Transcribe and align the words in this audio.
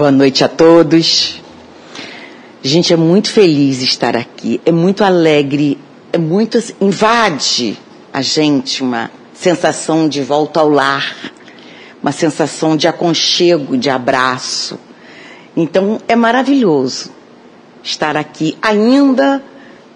Boa 0.00 0.10
noite 0.10 0.42
a 0.42 0.48
todos. 0.48 1.42
Gente, 2.62 2.90
é 2.90 2.96
muito 2.96 3.30
feliz 3.30 3.82
estar 3.82 4.16
aqui, 4.16 4.58
é 4.64 4.72
muito 4.72 5.04
alegre, 5.04 5.78
é 6.10 6.16
muito 6.16 6.58
invade 6.80 7.78
a 8.10 8.22
gente 8.22 8.82
uma 8.82 9.10
sensação 9.34 10.08
de 10.08 10.22
volta 10.22 10.60
ao 10.60 10.70
lar, 10.70 11.14
uma 12.02 12.12
sensação 12.12 12.78
de 12.78 12.88
aconchego, 12.88 13.76
de 13.76 13.90
abraço. 13.90 14.80
Então 15.54 16.00
é 16.08 16.16
maravilhoso 16.16 17.10
estar 17.82 18.16
aqui, 18.16 18.56
ainda 18.62 19.44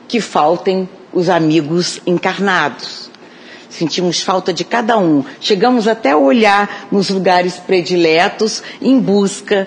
que 0.07 0.21
faltem 0.21 0.87
os 1.15 1.31
amigos 1.31 1.99
encarnados. 2.07 3.11
Sentimos 3.71 4.21
falta 4.21 4.53
de 4.53 4.65
cada 4.65 4.99
um. 4.99 5.25
Chegamos 5.41 5.89
até 5.89 6.11
a 6.11 6.19
olhar 6.19 6.89
nos 6.93 7.09
lugares 7.09 7.55
prediletos 7.55 8.63
em 8.83 9.01
busca 9.01 9.67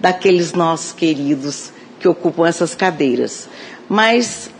daqueles 0.00 0.52
nossos 0.52 0.92
queridos 0.92 1.72
que 1.98 2.08
ocupam 2.08 2.46
essas 2.46 2.74
cadeiras. 2.74 3.48
Mas 3.88 4.50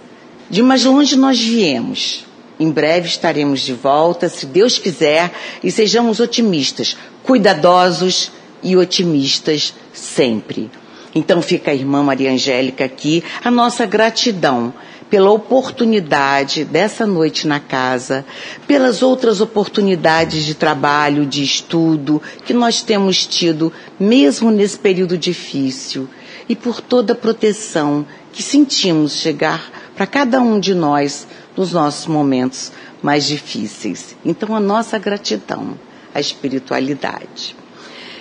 de 0.50 0.62
mais 0.62 0.84
longe 0.84 1.16
nós 1.16 1.38
viemos. 1.38 2.24
Em 2.58 2.70
breve 2.70 3.06
estaremos 3.06 3.60
de 3.60 3.72
volta, 3.72 4.28
se 4.28 4.44
Deus 4.44 4.78
quiser, 4.78 5.32
e 5.62 5.70
sejamos 5.70 6.18
otimistas, 6.18 6.96
cuidadosos 7.22 8.32
e 8.62 8.76
otimistas 8.76 9.74
sempre. 9.92 10.70
Então 11.14 11.40
fica 11.40 11.70
a 11.70 11.74
irmã 11.74 12.02
Maria 12.02 12.32
Angélica 12.32 12.84
aqui, 12.84 13.22
a 13.44 13.50
nossa 13.50 13.86
gratidão 13.86 14.74
pela 15.10 15.30
oportunidade 15.30 16.64
dessa 16.64 17.06
noite 17.06 17.46
na 17.46 17.58
casa, 17.58 18.24
pelas 18.66 19.02
outras 19.02 19.40
oportunidades 19.40 20.44
de 20.44 20.54
trabalho, 20.54 21.24
de 21.24 21.42
estudo 21.42 22.20
que 22.44 22.52
nós 22.52 22.82
temos 22.82 23.26
tido, 23.26 23.72
mesmo 23.98 24.50
nesse 24.50 24.78
período 24.78 25.16
difícil, 25.16 26.08
e 26.48 26.54
por 26.54 26.80
toda 26.80 27.12
a 27.12 27.16
proteção 27.16 28.06
que 28.32 28.42
sentimos 28.42 29.12
chegar 29.12 29.70
para 29.96 30.06
cada 30.06 30.40
um 30.40 30.60
de 30.60 30.74
nós 30.74 31.26
nos 31.56 31.72
nossos 31.72 32.06
momentos 32.06 32.72
mais 33.02 33.24
difíceis. 33.24 34.16
Então, 34.24 34.54
a 34.54 34.60
nossa 34.60 34.98
gratidão 34.98 35.78
à 36.14 36.20
espiritualidade. 36.20 37.56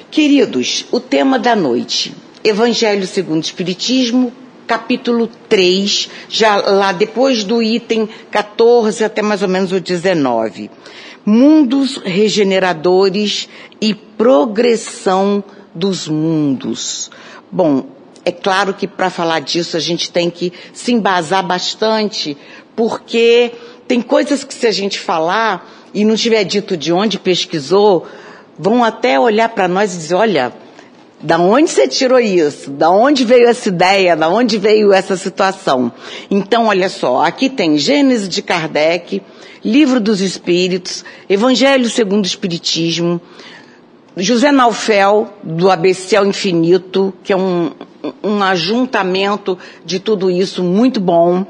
Queridos, 0.09 0.85
o 0.91 0.99
tema 0.99 1.37
da 1.37 1.55
noite, 1.55 2.13
Evangelho 2.43 3.05
segundo 3.05 3.43
o 3.43 3.45
Espiritismo, 3.45 4.31
capítulo 4.67 5.27
3, 5.47 6.09
já 6.27 6.57
lá 6.57 6.91
depois 6.91 7.43
do 7.45 7.63
item 7.63 8.07
14 8.29 9.03
até 9.03 9.21
mais 9.21 9.41
ou 9.41 9.47
menos 9.47 9.71
o 9.71 9.79
19. 9.79 10.69
Mundos 11.25 11.97
regeneradores 12.03 13.49
e 13.81 13.95
progressão 13.95 15.43
dos 15.73 16.07
mundos. 16.07 17.09
Bom, 17.49 17.85
é 18.25 18.31
claro 18.31 18.73
que 18.73 18.87
para 18.87 19.09
falar 19.09 19.39
disso 19.39 19.77
a 19.77 19.79
gente 19.79 20.11
tem 20.11 20.29
que 20.29 20.51
se 20.73 20.91
embasar 20.91 21.45
bastante, 21.45 22.37
porque 22.75 23.53
tem 23.87 24.01
coisas 24.01 24.43
que 24.43 24.53
se 24.53 24.67
a 24.67 24.71
gente 24.71 24.99
falar 24.99 25.89
e 25.93 26.03
não 26.03 26.15
tiver 26.15 26.43
dito 26.43 26.75
de 26.75 26.91
onde 26.91 27.17
pesquisou, 27.17 28.05
vão 28.59 28.83
até 28.83 29.19
olhar 29.19 29.49
para 29.49 29.67
nós 29.67 29.93
e 29.93 29.97
dizer, 29.97 30.15
olha, 30.15 30.53
da 31.19 31.39
onde 31.39 31.71
você 31.71 31.87
tirou 31.87 32.19
isso? 32.19 32.69
Da 32.69 32.91
onde 32.91 33.23
veio 33.25 33.47
essa 33.47 33.69
ideia? 33.69 34.15
Da 34.15 34.29
onde 34.29 34.57
veio 34.57 34.93
essa 34.93 35.17
situação? 35.17 35.91
Então, 36.29 36.67
olha 36.67 36.89
só, 36.89 37.23
aqui 37.23 37.49
tem 37.49 37.77
Gênesis 37.77 38.29
de 38.29 38.41
Kardec, 38.41 39.21
Livro 39.65 39.99
dos 39.99 40.21
Espíritos, 40.21 41.03
Evangelho 41.27 41.89
segundo 41.89 42.23
o 42.23 42.27
Espiritismo, 42.27 43.19
José 44.15 44.51
Naufel, 44.51 45.33
do 45.43 45.69
ABC 45.69 46.15
ao 46.15 46.25
Infinito, 46.25 47.13
que 47.23 47.33
é 47.33 47.37
um, 47.37 47.71
um 48.23 48.41
ajuntamento 48.41 49.57
de 49.85 49.99
tudo 49.99 50.29
isso 50.29 50.63
muito 50.63 50.99
bom. 50.99 51.45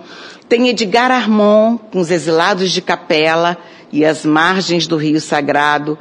Tem 0.50 0.70
Edgar 0.70 1.12
Armand, 1.12 1.78
com 1.92 2.00
os 2.00 2.10
exilados 2.10 2.72
de 2.72 2.82
Capela 2.82 3.58
e 3.92 4.06
as 4.06 4.26
margens 4.26 4.88
do 4.88 4.98
Rio 4.98 5.20
Sagrado. 5.20 5.98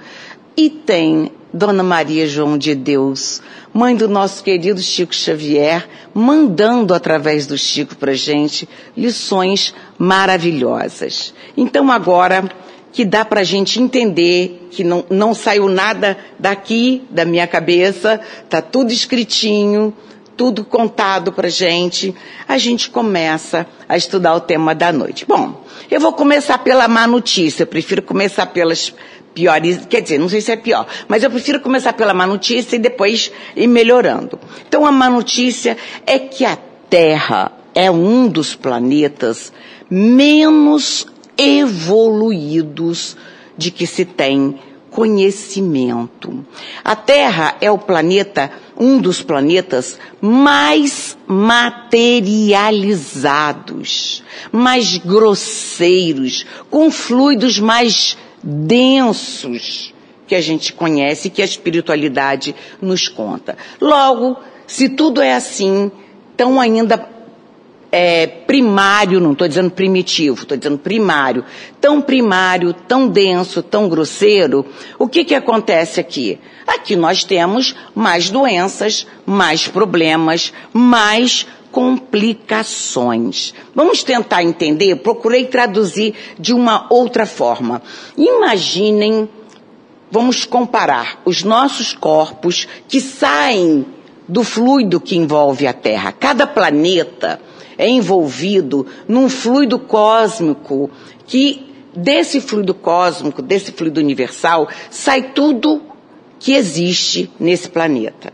E 0.56 0.70
tem 0.70 1.30
Dona 1.56 1.82
Maria 1.82 2.26
João 2.26 2.58
de 2.58 2.75
Deus, 2.75 3.41
mãe 3.73 3.97
do 3.97 4.08
nosso 4.08 4.44
querido 4.44 4.81
Chico 4.81 5.14
Xavier, 5.14 5.88
mandando 6.12 6.93
através 6.93 7.47
do 7.47 7.56
Chico 7.56 7.97
para 7.97 8.12
gente 8.12 8.69
lições 8.97 9.75
maravilhosas. 9.99 11.32
Então 11.56 11.91
agora 11.91 12.44
que 12.93 13.05
dá 13.05 13.25
para 13.25 13.41
a 13.41 13.44
gente 13.44 13.81
entender 13.81 14.69
que 14.70 14.85
não, 14.85 15.05
não 15.11 15.35
saiu 15.35 15.69
nada 15.69 16.17
daqui 16.38 17.03
da 17.11 17.25
minha 17.25 17.47
cabeça, 17.47 18.20
tá 18.49 18.61
tudo 18.61 18.93
escritinho, 18.93 19.94
tudo 20.37 20.64
contado 20.64 21.32
para 21.32 21.49
gente, 21.49 22.14
a 22.47 22.58
gente 22.58 22.91
começa 22.91 23.67
a 23.88 23.97
estudar 23.97 24.35
o 24.35 24.41
tema 24.41 24.75
da 24.75 24.93
noite. 24.93 25.25
Bom, 25.25 25.64
eu 25.91 26.00
vou 26.00 26.12
começar 26.12 26.58
pela 26.58 26.87
má 26.87 27.06
notícia, 27.06 27.62
eu 27.62 27.67
prefiro 27.67 28.03
começar 28.03 28.47
pelas 28.47 28.93
piores, 29.36 29.84
quer 29.86 30.00
dizer, 30.00 30.18
não 30.18 30.30
sei 30.30 30.40
se 30.40 30.50
é 30.50 30.56
pior, 30.56 30.86
mas 31.06 31.22
eu 31.22 31.30
prefiro 31.30 31.60
começar 31.60 31.92
pela 31.92 32.14
má 32.14 32.26
notícia 32.26 32.76
e 32.76 32.78
depois 32.78 33.30
ir 33.54 33.66
melhorando. 33.66 34.40
Então 34.66 34.86
a 34.86 34.90
má 34.90 35.10
notícia 35.10 35.76
é 36.06 36.18
que 36.18 36.42
a 36.42 36.56
Terra 36.88 37.52
é 37.74 37.90
um 37.90 38.28
dos 38.28 38.54
planetas 38.54 39.52
menos 39.90 41.06
evoluídos 41.36 43.14
de 43.58 43.70
que 43.70 43.86
se 43.86 44.06
tem 44.06 44.58
conhecimento. 44.90 46.42
A 46.82 46.96
Terra 46.96 47.56
é 47.60 47.70
o 47.70 47.76
planeta, 47.76 48.50
um 48.78 48.98
dos 48.98 49.20
planetas 49.20 49.98
mais 50.18 51.18
materializados, 51.26 54.22
mais 54.50 54.96
grosseiros, 54.96 56.46
com 56.70 56.90
fluidos 56.90 57.58
mais 57.58 58.16
densos 58.48 59.93
que 60.28 60.34
a 60.37 60.40
gente 60.40 60.72
conhece, 60.72 61.31
que 61.31 61.43
a 61.43 61.44
espiritualidade 61.44 62.54
nos 62.81 63.08
conta. 63.08 63.56
Logo, 63.81 64.37
se 64.66 64.88
tudo 64.88 65.20
é 65.20 65.34
assim, 65.34 65.90
tão 66.37 66.60
ainda 66.60 67.08
é, 67.90 68.26
primário, 68.26 69.20
não 69.20 69.32
estou 69.32 69.48
dizendo 69.48 69.70
primitivo, 69.70 70.43
estou 70.43 70.56
dizendo 70.56 70.78
primário, 70.78 71.44
tão 71.81 72.00
primário, 72.00 72.72
tão 72.72 73.08
denso, 73.08 73.62
tão 73.62 73.88
grosseiro, 73.88 74.66
o 74.98 75.08
que, 75.08 75.25
que 75.25 75.34
acontece 75.34 75.98
aqui? 75.98 76.38
Aqui 76.66 76.96
nós 76.96 77.25
temos 77.25 77.75
mais 77.94 78.28
doenças, 78.31 79.06
mais 79.25 79.69
problemas, 79.69 80.52
mais 80.72 81.46
complicações. 81.76 83.52
Vamos 83.75 84.02
tentar 84.02 84.43
entender? 84.43 84.96
Procurei 84.96 85.44
traduzir 85.44 86.14
de 86.38 86.55
uma 86.55 86.87
outra 86.88 87.26
forma. 87.26 87.82
Imaginem, 88.17 89.28
vamos 90.11 90.46
comparar 90.46 91.20
os 91.26 91.43
nossos 91.43 91.93
corpos 91.93 92.67
que 92.88 92.99
saem 92.99 93.84
do 94.26 94.43
fluido 94.43 94.99
que 94.99 95.19
envolve 95.19 95.67
a 95.67 95.75
Terra. 95.75 96.12
Cada 96.12 96.46
planeta 96.46 97.38
é 97.76 97.87
envolvido 97.87 98.87
num 99.06 99.29
fluido 99.29 99.79
cósmico 99.79 100.90
que 101.26 101.75
desse 101.94 102.40
fluido 102.40 102.72
cósmico, 102.72 103.43
desse 103.43 103.70
fluido 103.70 104.00
universal, 104.00 104.67
sai 104.90 105.20
tudo 105.34 105.82
que 106.38 106.55
existe 106.55 107.31
nesse 107.38 107.69
planeta. 107.69 108.32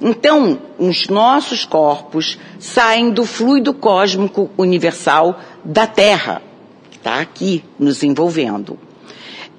Então, 0.00 0.58
os 0.78 1.08
nossos 1.08 1.64
corpos 1.64 2.38
saem 2.58 3.10
do 3.10 3.24
fluido 3.24 3.72
cósmico 3.72 4.50
universal 4.58 5.38
da 5.64 5.86
Terra, 5.86 6.42
está 6.90 7.20
aqui 7.20 7.64
nos 7.78 8.02
envolvendo. 8.02 8.78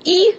E, 0.06 0.36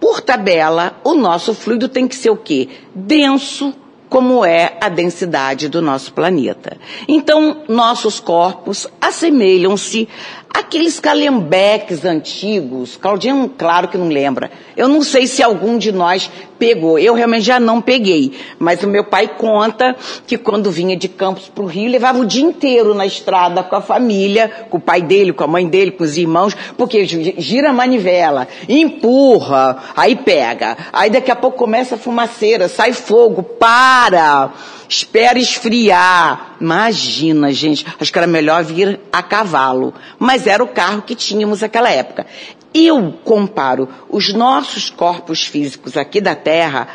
por 0.00 0.20
tabela, 0.20 0.98
o 1.04 1.14
nosso 1.14 1.52
fluido 1.52 1.88
tem 1.88 2.06
que 2.08 2.16
ser 2.16 2.30
o 2.30 2.36
quê? 2.36 2.68
Denso, 2.94 3.74
como 4.08 4.44
é 4.44 4.76
a 4.80 4.88
densidade 4.88 5.68
do 5.68 5.80
nosso 5.80 6.12
planeta. 6.12 6.76
Então, 7.06 7.62
nossos 7.68 8.18
corpos 8.18 8.86
assemelham-se 9.00 10.08
àqueles 10.52 11.00
calhambeques 11.00 12.04
antigos. 12.04 12.96
Claudinho, 12.96 13.52
claro 13.56 13.88
que 13.88 13.98
não 13.98 14.08
lembra. 14.08 14.50
Eu 14.76 14.88
não 14.88 15.02
sei 15.02 15.26
se 15.26 15.42
algum 15.42 15.78
de 15.78 15.92
nós 15.92 16.30
pegou. 16.60 16.98
Eu 16.98 17.14
realmente 17.14 17.44
já 17.44 17.58
não 17.58 17.80
peguei. 17.80 18.38
Mas 18.58 18.82
o 18.82 18.88
meu 18.88 19.02
pai 19.04 19.26
conta 19.26 19.96
que 20.26 20.36
quando 20.36 20.70
vinha 20.70 20.96
de 20.96 21.08
Campos 21.08 21.48
para 21.48 21.64
o 21.64 21.66
Rio, 21.66 21.90
levava 21.90 22.18
o 22.18 22.26
dia 22.26 22.44
inteiro 22.44 22.94
na 22.94 23.06
estrada 23.06 23.62
com 23.62 23.74
a 23.74 23.80
família, 23.80 24.50
com 24.68 24.76
o 24.76 24.80
pai 24.80 25.00
dele, 25.00 25.32
com 25.32 25.42
a 25.42 25.46
mãe 25.46 25.66
dele, 25.66 25.90
com 25.90 26.04
os 26.04 26.16
irmãos, 26.16 26.54
porque 26.76 27.04
gira 27.04 27.70
a 27.70 27.72
manivela, 27.72 28.46
empurra, 28.68 29.82
aí 29.96 30.14
pega. 30.14 30.76
Aí 30.92 31.08
daqui 31.08 31.30
a 31.30 31.36
pouco 31.36 31.56
começa 31.56 31.94
a 31.94 31.98
fumaceira, 31.98 32.68
sai 32.68 32.92
fogo, 32.92 33.42
para, 33.42 34.52
espera 34.88 35.38
esfriar. 35.38 36.56
Imagina, 36.60 37.50
gente, 37.52 37.86
acho 37.98 38.12
que 38.12 38.18
era 38.18 38.26
melhor 38.26 38.62
vir 38.62 39.00
a 39.10 39.22
cavalo. 39.22 39.94
Mas 40.18 40.39
era 40.46 40.62
o 40.62 40.68
carro 40.68 41.02
que 41.02 41.14
tínhamos 41.14 41.60
naquela 41.60 41.90
época. 41.90 42.26
Eu 42.72 43.12
comparo 43.24 43.88
os 44.08 44.32
nossos 44.32 44.90
corpos 44.90 45.44
físicos 45.44 45.96
aqui 45.96 46.20
da 46.20 46.34
Terra 46.34 46.88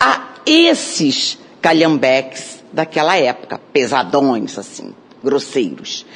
a 0.00 0.28
esses 0.46 1.38
calhambeques 1.60 2.64
daquela 2.72 3.16
época, 3.16 3.60
pesadões, 3.72 4.58
assim, 4.58 4.94
grosseiros. 5.22 6.06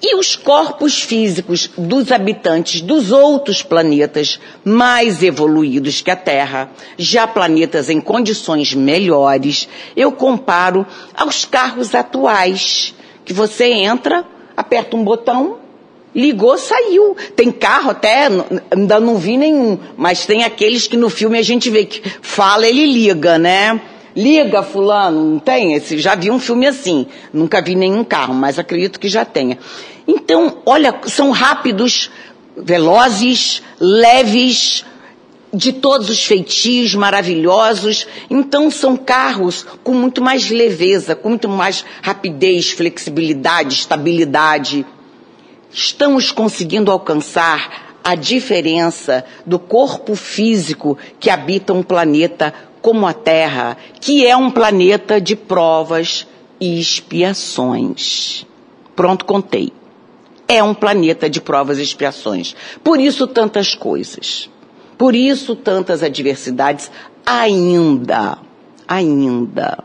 E 0.00 0.14
os 0.14 0.36
corpos 0.36 1.02
físicos 1.02 1.70
dos 1.76 2.12
habitantes 2.12 2.80
dos 2.80 3.10
outros 3.10 3.62
planetas 3.62 4.38
mais 4.64 5.24
evoluídos 5.24 6.00
que 6.00 6.10
a 6.10 6.16
Terra, 6.16 6.70
já 6.96 7.26
planetas 7.26 7.90
em 7.90 8.00
condições 8.00 8.74
melhores, 8.74 9.68
eu 9.96 10.12
comparo 10.12 10.86
aos 11.14 11.44
carros 11.44 11.96
atuais, 11.96 12.94
que 13.24 13.32
você 13.32 13.72
entra, 13.72 14.24
aperta 14.56 14.96
um 14.96 15.02
botão, 15.02 15.58
ligou, 16.18 16.58
saiu. 16.58 17.16
Tem 17.36 17.50
carro 17.52 17.90
até, 17.90 18.28
ainda 18.70 18.98
não 18.98 19.16
vi 19.16 19.38
nenhum, 19.38 19.78
mas 19.96 20.26
tem 20.26 20.42
aqueles 20.42 20.86
que 20.88 20.96
no 20.96 21.08
filme 21.08 21.38
a 21.38 21.42
gente 21.42 21.70
vê 21.70 21.84
que 21.84 22.02
fala, 22.20 22.66
ele 22.66 22.84
liga, 22.84 23.38
né? 23.38 23.80
Liga, 24.16 24.62
fulano, 24.64 25.22
não 25.24 25.38
tem 25.38 25.74
esse? 25.74 25.98
Já 25.98 26.16
vi 26.16 26.30
um 26.30 26.40
filme 26.40 26.66
assim. 26.66 27.06
Nunca 27.32 27.62
vi 27.62 27.76
nenhum 27.76 28.02
carro, 28.02 28.34
mas 28.34 28.58
acredito 28.58 28.98
que 28.98 29.08
já 29.08 29.24
tenha. 29.24 29.58
Então, 30.08 30.58
olha, 30.66 30.92
são 31.06 31.30
rápidos, 31.30 32.10
velozes, 32.56 33.62
leves, 33.78 34.84
de 35.52 35.72
todos 35.72 36.10
os 36.10 36.24
feitios 36.24 36.94
maravilhosos. 36.94 38.06
Então, 38.28 38.70
são 38.70 38.96
carros 38.96 39.64
com 39.84 39.94
muito 39.94 40.20
mais 40.20 40.50
leveza, 40.50 41.14
com 41.14 41.28
muito 41.28 41.48
mais 41.48 41.84
rapidez, 42.02 42.70
flexibilidade, 42.70 43.74
estabilidade. 43.74 44.84
Estamos 45.70 46.32
conseguindo 46.32 46.90
alcançar 46.90 47.98
a 48.02 48.14
diferença 48.14 49.24
do 49.44 49.58
corpo 49.58 50.14
físico 50.14 50.96
que 51.20 51.28
habita 51.28 51.72
um 51.72 51.82
planeta 51.82 52.54
como 52.80 53.06
a 53.06 53.12
Terra, 53.12 53.76
que 54.00 54.26
é 54.26 54.36
um 54.36 54.50
planeta 54.50 55.20
de 55.20 55.36
provas 55.36 56.26
e 56.60 56.80
expiações. 56.80 58.46
Pronto, 58.96 59.24
contei. 59.24 59.72
É 60.46 60.62
um 60.62 60.72
planeta 60.72 61.28
de 61.28 61.40
provas 61.40 61.78
e 61.78 61.82
expiações. 61.82 62.56
Por 62.82 62.98
isso 62.98 63.26
tantas 63.26 63.74
coisas. 63.74 64.48
Por 64.96 65.14
isso 65.14 65.54
tantas 65.54 66.02
adversidades 66.02 66.90
ainda. 67.26 68.38
Ainda. 68.86 69.84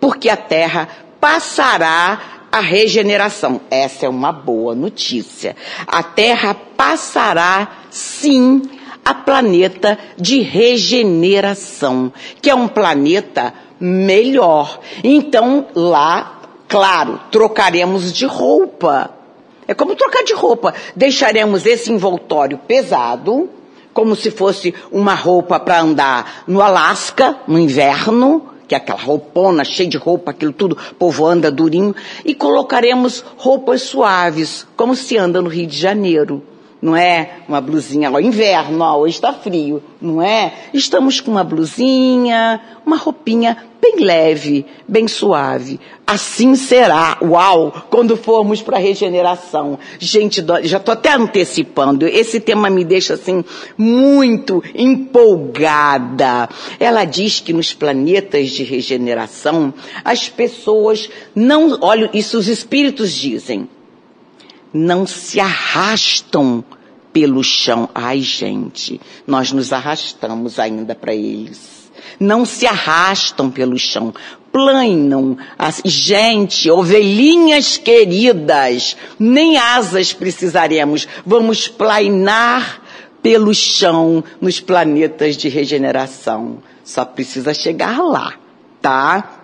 Porque 0.00 0.28
a 0.28 0.36
Terra 0.36 0.88
passará 1.20 2.43
a 2.54 2.60
regeneração. 2.60 3.60
Essa 3.68 4.06
é 4.06 4.08
uma 4.08 4.30
boa 4.30 4.76
notícia. 4.76 5.56
A 5.88 6.04
Terra 6.04 6.54
passará, 6.54 7.78
sim, 7.90 8.62
a 9.04 9.12
planeta 9.12 9.98
de 10.16 10.38
regeneração, 10.38 12.12
que 12.40 12.48
é 12.48 12.54
um 12.54 12.68
planeta 12.68 13.52
melhor. 13.80 14.78
Então, 15.02 15.66
lá, 15.74 16.42
claro, 16.68 17.18
trocaremos 17.28 18.12
de 18.12 18.24
roupa. 18.24 19.10
É 19.66 19.74
como 19.74 19.96
trocar 19.96 20.22
de 20.22 20.34
roupa. 20.34 20.72
Deixaremos 20.94 21.66
esse 21.66 21.90
envoltório 21.90 22.56
pesado, 22.56 23.50
como 23.92 24.14
se 24.14 24.30
fosse 24.30 24.72
uma 24.92 25.14
roupa 25.14 25.58
para 25.58 25.80
andar 25.80 26.44
no 26.46 26.62
Alasca, 26.62 27.36
no 27.48 27.58
inverno, 27.58 28.53
que 28.74 28.90
é 28.90 28.94
aquela 28.94 28.98
roupona 28.98 29.64
cheia 29.64 29.88
de 29.88 29.96
roupa, 29.96 30.30
aquilo 30.32 30.52
tudo, 30.52 30.76
o 30.90 30.94
povo 30.94 31.26
anda 31.26 31.50
durinho, 31.50 31.94
e 32.24 32.34
colocaremos 32.34 33.24
roupas 33.36 33.82
suaves, 33.82 34.66
como 34.76 34.96
se 34.96 35.16
anda 35.16 35.40
no 35.40 35.48
Rio 35.48 35.66
de 35.66 35.76
Janeiro 35.76 36.42
não 36.84 36.94
é? 36.94 37.38
Uma 37.48 37.62
blusinha, 37.62 38.10
ó, 38.12 38.20
inverno, 38.20 38.84
ó, 38.84 38.98
hoje 38.98 39.14
está 39.14 39.32
frio, 39.32 39.82
não 40.02 40.20
é? 40.20 40.52
Estamos 40.74 41.18
com 41.18 41.30
uma 41.30 41.42
blusinha, 41.42 42.60
uma 42.84 42.98
roupinha 42.98 43.56
bem 43.80 44.04
leve, 44.04 44.66
bem 44.86 45.08
suave. 45.08 45.80
Assim 46.06 46.54
será, 46.54 47.16
uau, 47.22 47.86
quando 47.88 48.18
formos 48.18 48.60
para 48.60 48.76
a 48.76 48.80
regeneração. 48.80 49.78
Gente, 49.98 50.44
já 50.64 50.76
estou 50.76 50.92
até 50.92 51.14
antecipando, 51.14 52.06
esse 52.06 52.38
tema 52.38 52.68
me 52.68 52.84
deixa 52.84 53.14
assim 53.14 53.42
muito 53.78 54.62
empolgada. 54.74 56.50
Ela 56.78 57.06
diz 57.06 57.40
que 57.40 57.54
nos 57.54 57.72
planetas 57.72 58.50
de 58.50 58.62
regeneração, 58.62 59.72
as 60.04 60.28
pessoas 60.28 61.08
não, 61.34 61.78
olha, 61.80 62.10
isso 62.12 62.36
os 62.36 62.46
espíritos 62.46 63.10
dizem, 63.10 63.66
não 64.74 65.06
se 65.06 65.38
arrastam 65.38 66.64
pelo 67.12 67.44
chão. 67.44 67.88
Ai, 67.94 68.20
gente, 68.20 69.00
nós 69.24 69.52
nos 69.52 69.72
arrastamos 69.72 70.58
ainda 70.58 70.96
para 70.96 71.14
eles. 71.14 71.90
Não 72.18 72.44
se 72.44 72.66
arrastam 72.66 73.50
pelo 73.50 73.78
chão, 73.78 74.12
planam. 74.50 75.38
Gente, 75.84 76.68
ovelhinhas 76.70 77.76
queridas, 77.76 78.96
nem 79.18 79.56
asas 79.56 80.12
precisaremos. 80.12 81.06
Vamos 81.24 81.68
planar 81.68 82.82
pelo 83.22 83.54
chão 83.54 84.22
nos 84.40 84.60
planetas 84.60 85.36
de 85.36 85.48
regeneração. 85.48 86.58
Só 86.82 87.04
precisa 87.04 87.54
chegar 87.54 87.98
lá, 88.02 88.34
tá? 88.82 89.43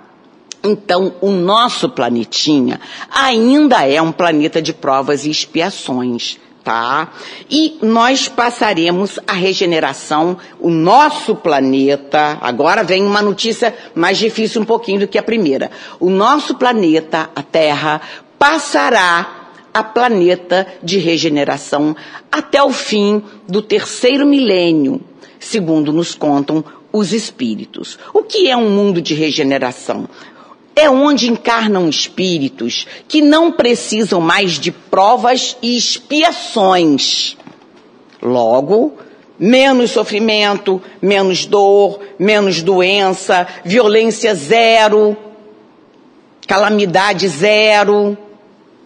Então, 0.63 1.15
o 1.21 1.31
nosso 1.31 1.89
planetinha 1.89 2.81
ainda 3.11 3.87
é 3.87 4.01
um 4.01 4.13
planeta 4.13 4.61
de 4.61 4.75
provas 4.75 5.25
e 5.25 5.31
expiações, 5.31 6.39
tá? 6.63 7.13
E 7.51 7.79
nós 7.81 8.29
passaremos 8.29 9.19
a 9.27 9.33
regeneração, 9.33 10.37
o 10.59 10.69
nosso 10.69 11.35
planeta, 11.35 12.37
agora 12.43 12.85
vem 12.85 13.07
uma 13.07 13.23
notícia 13.23 13.75
mais 13.95 14.19
difícil 14.19 14.61
um 14.61 14.67
pouquinho 14.67 15.01
do 15.01 15.09
que 15.09 15.19
a 15.19 15.23
primeira. 15.23 15.71
O 15.99 16.11
nosso 16.11 16.55
planeta, 16.55 17.31
a 17.35 17.43
Terra, 17.43 18.03
passará 18.39 19.41
a 19.73 19.83
planeta 19.83 20.67
de 20.83 20.99
regeneração 20.99 21.97
até 22.31 22.63
o 22.63 22.71
fim 22.71 23.23
do 23.49 23.63
terceiro 23.63 24.27
milênio, 24.27 25.01
segundo 25.39 25.93
nos 25.93 26.15
contam 26.15 26.63
os 26.93 27.13
espíritos. 27.13 27.99
O 28.13 28.23
que 28.23 28.51
é 28.51 28.57
um 28.57 28.71
mundo 28.71 29.01
de 29.01 29.15
regeneração? 29.15 30.09
É 30.75 30.89
onde 30.89 31.31
encarnam 31.31 31.89
espíritos 31.89 32.87
que 33.09 33.21
não 33.21 33.53
precisam 33.53 34.21
mais 34.21 34.53
de 34.53 34.71
provas 34.71 35.57
e 35.61 35.77
expiações. 35.77 37.37
Logo, 38.23 38.95
menos 39.39 39.91
sofrimento, 39.91 40.81
menos 41.01 41.47
dor, 41.47 42.01
menos 42.19 42.63
doença, 42.63 43.47
violência 43.65 44.35
zero, 44.35 45.17
calamidade 46.47 47.29
zero, 47.29 48.17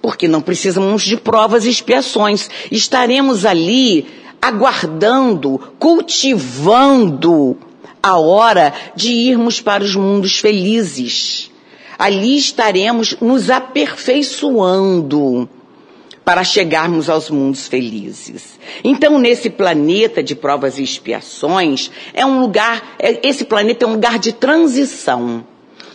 porque 0.00 0.28
não 0.28 0.40
precisamos 0.40 1.02
de 1.02 1.16
provas 1.16 1.64
e 1.64 1.70
expiações. 1.70 2.48
Estaremos 2.70 3.44
ali 3.44 4.06
aguardando, 4.40 5.58
cultivando 5.78 7.56
a 8.02 8.18
hora 8.18 8.72
de 8.94 9.10
irmos 9.10 9.60
para 9.60 9.82
os 9.82 9.96
mundos 9.96 10.38
felizes 10.38 11.43
ali 11.98 12.36
estaremos 12.36 13.16
nos 13.20 13.50
aperfeiçoando 13.50 15.48
para 16.24 16.42
chegarmos 16.42 17.10
aos 17.10 17.28
mundos 17.28 17.68
felizes. 17.68 18.58
Então, 18.82 19.18
nesse 19.18 19.50
planeta 19.50 20.22
de 20.22 20.34
provas 20.34 20.78
e 20.78 20.82
expiações, 20.82 21.90
é 22.14 22.24
um 22.24 22.40
lugar, 22.40 22.94
é, 22.98 23.26
esse 23.28 23.44
planeta 23.44 23.84
é 23.84 23.88
um 23.88 23.92
lugar 23.92 24.18
de 24.18 24.32
transição. 24.32 25.44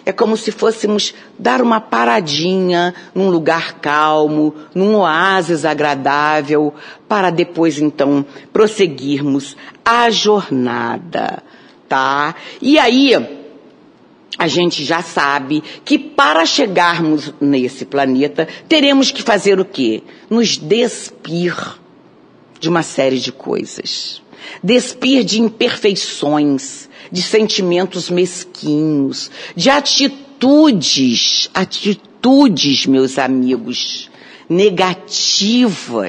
É 0.05 0.11
como 0.11 0.37
se 0.37 0.51
fôssemos 0.51 1.13
dar 1.37 1.61
uma 1.61 1.79
paradinha 1.79 2.95
num 3.13 3.29
lugar 3.29 3.73
calmo, 3.73 4.55
num 4.73 4.95
oásis 4.95 5.65
agradável, 5.65 6.73
para 7.07 7.29
depois 7.29 7.79
então 7.79 8.25
prosseguirmos 8.53 9.57
a 9.83 10.09
jornada, 10.09 11.43
tá? 11.87 12.33
E 12.61 12.79
aí, 12.79 13.13
a 14.39 14.47
gente 14.47 14.85
já 14.85 15.01
sabe 15.01 15.61
que 15.83 15.99
para 15.99 16.45
chegarmos 16.45 17.33
nesse 17.41 17.83
planeta, 17.83 18.47
teremos 18.69 19.11
que 19.11 19.21
fazer 19.21 19.59
o 19.59 19.65
quê? 19.65 20.01
Nos 20.29 20.57
despir 20.57 21.53
de 22.57 22.69
uma 22.69 22.81
série 22.81 23.19
de 23.19 23.33
coisas. 23.33 24.21
Despir 24.63 25.25
de 25.25 25.41
imperfeições, 25.41 26.87
de 27.11 27.21
sentimentos 27.21 28.09
mesquinhos, 28.09 29.29
de 29.57 29.69
atitudes, 29.69 31.49
atitudes, 31.53 32.85
meus 32.85 33.19
amigos, 33.19 34.09
negativas, 34.47 36.07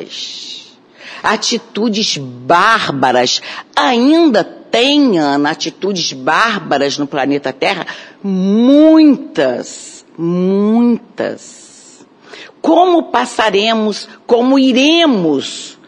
atitudes 1.21 2.17
bárbaras, 2.17 3.43
ainda 3.75 4.60
tenha 4.71 5.37
atitudes 5.49 6.13
bárbaras 6.13 6.99
no 6.99 7.07
planeta 7.07 7.53
Terra, 7.53 7.87
muitas, 8.23 10.05
muitas. 10.17 12.07
Como 12.61 13.05
passaremos, 13.05 14.09
como 14.27 14.59
iremos 14.59 15.79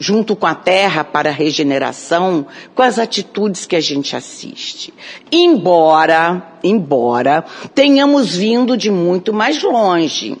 junto 0.00 0.34
com 0.34 0.46
a 0.46 0.54
terra 0.54 1.04
para 1.04 1.28
a 1.28 1.32
regeneração 1.32 2.46
com 2.74 2.82
as 2.82 2.98
atitudes 2.98 3.66
que 3.66 3.76
a 3.76 3.80
gente 3.80 4.16
assiste. 4.16 4.94
Embora, 5.30 6.54
embora 6.64 7.44
tenhamos 7.74 8.34
vindo 8.34 8.78
de 8.78 8.90
muito 8.90 9.30
mais 9.34 9.62
longe. 9.62 10.38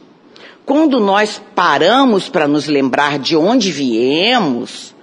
Quando 0.64 0.98
nós 0.98 1.42
paramos 1.54 2.28
para 2.28 2.48
nos 2.48 2.66
lembrar 2.66 3.18
de 3.18 3.36
onde 3.36 3.70
viemos, 3.70 4.94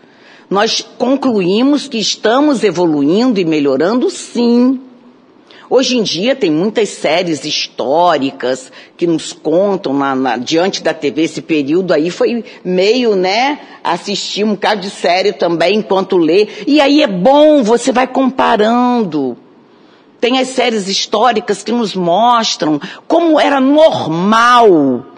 nós 0.49 0.81
concluímos 0.97 1.87
que 1.87 1.97
estamos 1.97 2.63
evoluindo 2.63 3.39
e 3.39 3.45
melhorando 3.45 4.09
sim. 4.09 4.79
Hoje 5.69 5.97
em 5.97 6.03
dia 6.03 6.33
tem 6.33 6.49
muitas 6.49 6.87
séries 6.87 7.43
históricas 7.43 8.71
que 8.95 9.05
nos 9.05 9.33
contam 9.33 9.93
na, 9.93 10.15
na, 10.15 10.37
diante 10.37 10.81
da 10.81 10.93
TV. 10.93 11.23
Esse 11.23 11.41
período 11.41 11.93
aí 11.93 12.09
foi 12.09 12.45
meio, 12.63 13.17
né? 13.17 13.59
Assistir 13.83 14.45
um 14.45 14.51
bocado 14.51 14.79
de 14.79 14.89
série 14.89 15.33
também 15.33 15.79
enquanto 15.79 16.15
lê. 16.15 16.47
E 16.65 16.79
aí 16.79 17.03
é 17.03 17.07
bom, 17.07 17.61
você 17.63 17.91
vai 17.91 18.07
comparando. 18.07 19.37
Tem 20.21 20.39
as 20.39 20.47
séries 20.47 20.87
históricas 20.87 21.61
que 21.61 21.71
nos 21.73 21.93
mostram 21.93 22.79
como 23.05 23.37
era 23.37 23.59
normal 23.59 25.16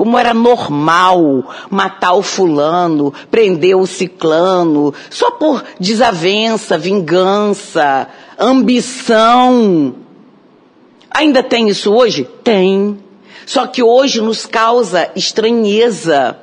como 0.00 0.18
era 0.18 0.32
normal 0.32 1.44
matar 1.68 2.14
o 2.14 2.22
fulano, 2.22 3.12
prender 3.30 3.76
o 3.76 3.86
ciclano, 3.86 4.94
só 5.10 5.32
por 5.32 5.62
desavença, 5.78 6.78
vingança, 6.78 8.08
ambição. 8.38 9.94
Ainda 11.10 11.42
tem 11.42 11.68
isso 11.68 11.92
hoje? 11.92 12.26
Tem. 12.42 12.98
Só 13.44 13.66
que 13.66 13.82
hoje 13.82 14.22
nos 14.22 14.46
causa 14.46 15.10
estranheza. 15.14 16.34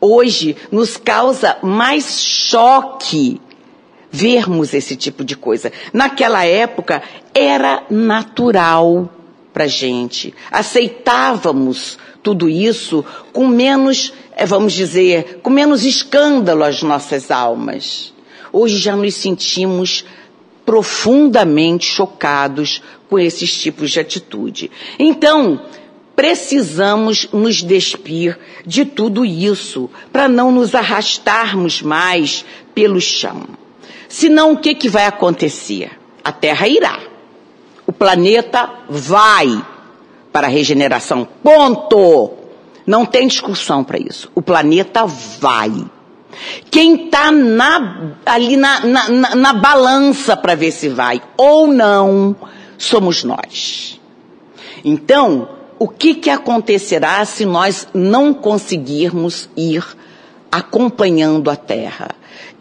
Hoje 0.00 0.56
nos 0.72 0.96
causa 0.96 1.56
mais 1.62 2.20
choque 2.20 3.40
vermos 4.10 4.74
esse 4.74 4.96
tipo 4.96 5.24
de 5.24 5.36
coisa. 5.36 5.70
Naquela 5.92 6.44
época 6.44 7.04
era 7.32 7.84
natural 7.88 9.08
para 9.54 9.68
gente. 9.68 10.34
Aceitávamos 10.50 11.96
tudo 12.22 12.48
isso 12.48 13.04
com 13.32 13.46
menos, 13.46 14.12
eh, 14.36 14.44
vamos 14.44 14.72
dizer, 14.72 15.38
com 15.42 15.48
menos 15.48 15.84
escândalo 15.84 16.64
às 16.64 16.82
nossas 16.82 17.30
almas. 17.30 18.12
Hoje 18.52 18.78
já 18.78 18.96
nos 18.96 19.14
sentimos 19.14 20.04
profundamente 20.66 21.86
chocados 21.86 22.82
com 23.08 23.18
esses 23.18 23.54
tipos 23.54 23.92
de 23.92 24.00
atitude. 24.00 24.70
Então, 24.98 25.62
precisamos 26.16 27.28
nos 27.32 27.62
despir 27.62 28.38
de 28.66 28.84
tudo 28.84 29.24
isso 29.24 29.88
para 30.12 30.28
não 30.28 30.50
nos 30.50 30.74
arrastarmos 30.74 31.80
mais 31.80 32.44
pelo 32.74 33.00
chão. 33.00 33.46
Senão, 34.08 34.52
o 34.52 34.56
que, 34.56 34.74
que 34.74 34.88
vai 34.88 35.06
acontecer? 35.06 35.90
A 36.24 36.32
Terra 36.32 36.66
irá. 36.66 37.13
O 37.86 37.92
planeta 37.92 38.70
vai 38.88 39.64
para 40.32 40.46
a 40.46 40.50
regeneração. 40.50 41.28
Ponto! 41.42 42.32
Não 42.86 43.06
tem 43.06 43.26
discussão 43.26 43.82
para 43.82 43.98
isso. 43.98 44.30
O 44.34 44.42
planeta 44.42 45.06
vai. 45.06 45.72
Quem 46.70 47.06
está 47.06 47.30
ali 48.26 48.56
na, 48.56 48.80
na, 48.84 49.08
na, 49.08 49.34
na 49.34 49.52
balança 49.52 50.36
para 50.36 50.54
ver 50.54 50.72
se 50.72 50.88
vai 50.88 51.22
ou 51.36 51.66
não, 51.66 52.36
somos 52.76 53.24
nós. 53.24 54.00
Então, 54.84 55.48
o 55.78 55.88
que, 55.88 56.14
que 56.14 56.30
acontecerá 56.30 57.24
se 57.24 57.44
nós 57.44 57.88
não 57.94 58.34
conseguirmos 58.34 59.48
ir 59.56 59.84
acompanhando 60.50 61.50
a 61.50 61.56
Terra? 61.56 62.08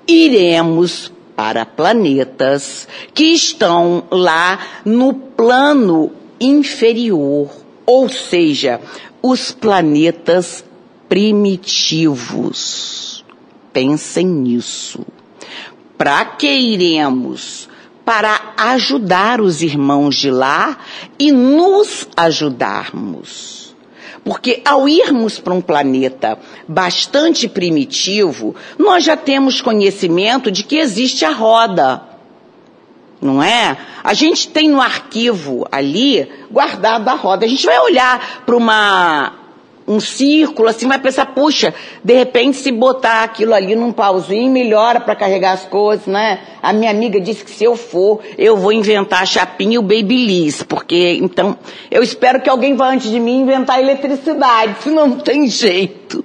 Iremos 0.08 1.12
para 1.36 1.66
planetas 1.66 2.88
que 3.14 3.26
estão 3.26 4.04
lá 4.12 4.60
no 4.86 5.14
plano 5.14 6.12
inferior, 6.40 7.50
ou 7.86 8.10
seja, 8.10 8.80
os 9.22 9.52
planetas 9.52 10.66
primitivos. 11.08 12.74
Pensem 13.72 14.26
nisso. 14.26 15.06
Para 15.98 16.26
que 16.26 16.52
iremos? 16.52 17.70
Para 18.04 18.54
ajudar 18.58 19.40
os 19.40 19.62
irmãos 19.62 20.16
de 20.16 20.30
lá 20.30 20.78
e 21.18 21.32
nos 21.32 22.08
ajudarmos. 22.18 23.63
Porque 24.24 24.62
ao 24.64 24.88
irmos 24.88 25.38
para 25.40 25.54
um 25.54 25.62
planeta 25.62 26.40
bastante 26.68 27.48
primitivo, 27.48 28.56
nós 28.78 29.04
já 29.04 29.18
temos 29.18 29.62
conhecimento 29.62 30.50
de 30.50 30.64
que 30.64 30.78
existe 30.78 31.26
a 31.26 31.32
roda. 31.32 32.02
Não 33.22 33.44
é? 33.44 33.78
A 34.04 34.14
gente 34.14 34.48
tem 34.50 34.70
no 34.70 34.82
arquivo 34.82 35.68
ali 35.72 36.30
guardado 36.52 37.08
a 37.10 37.14
roda. 37.14 37.46
A 37.46 37.50
gente 37.50 37.66
vai 37.66 37.80
olhar 37.80 38.44
para 38.46 38.56
uma 38.56 39.43
um 39.88 40.00
círculo, 40.00 40.70
assim, 40.70 40.88
vai 40.88 41.00
pensar, 41.00 41.28
puxa, 41.28 41.74
de 42.04 42.14
repente 42.14 42.58
se 42.58 42.72
botar 42.72 43.24
aquilo 43.24 43.54
ali 43.54 43.76
num 43.76 43.92
pauzinho, 43.92 44.52
melhora 44.52 45.00
para 45.00 45.16
carregar 45.16 45.54
as 45.54 45.66
coisas, 45.66 46.08
né? 46.08 46.40
A 46.62 46.72
minha 46.72 46.92
amiga 46.92 47.20
disse 47.20 47.44
que 47.44 47.52
se 47.52 47.64
eu 47.64 47.76
for, 47.76 48.20
eu 48.38 48.56
vou 48.56 48.72
inventar 48.72 49.24
a 49.24 49.26
chapinha 49.26 49.76
e 49.76 49.78
o 49.78 49.82
babyliss, 49.82 50.64
porque, 50.64 51.18
então, 51.22 51.58
eu 51.92 52.02
espero 52.02 52.42
que 52.42 52.50
alguém 52.50 52.76
vá 52.76 52.90
antes 52.90 53.12
de 53.12 53.20
mim 53.20 53.42
inventar 53.42 53.80
eletricidade, 53.80 54.76
senão 54.82 55.08
não 55.08 55.20
tem 55.20 55.48
jeito. 55.48 56.24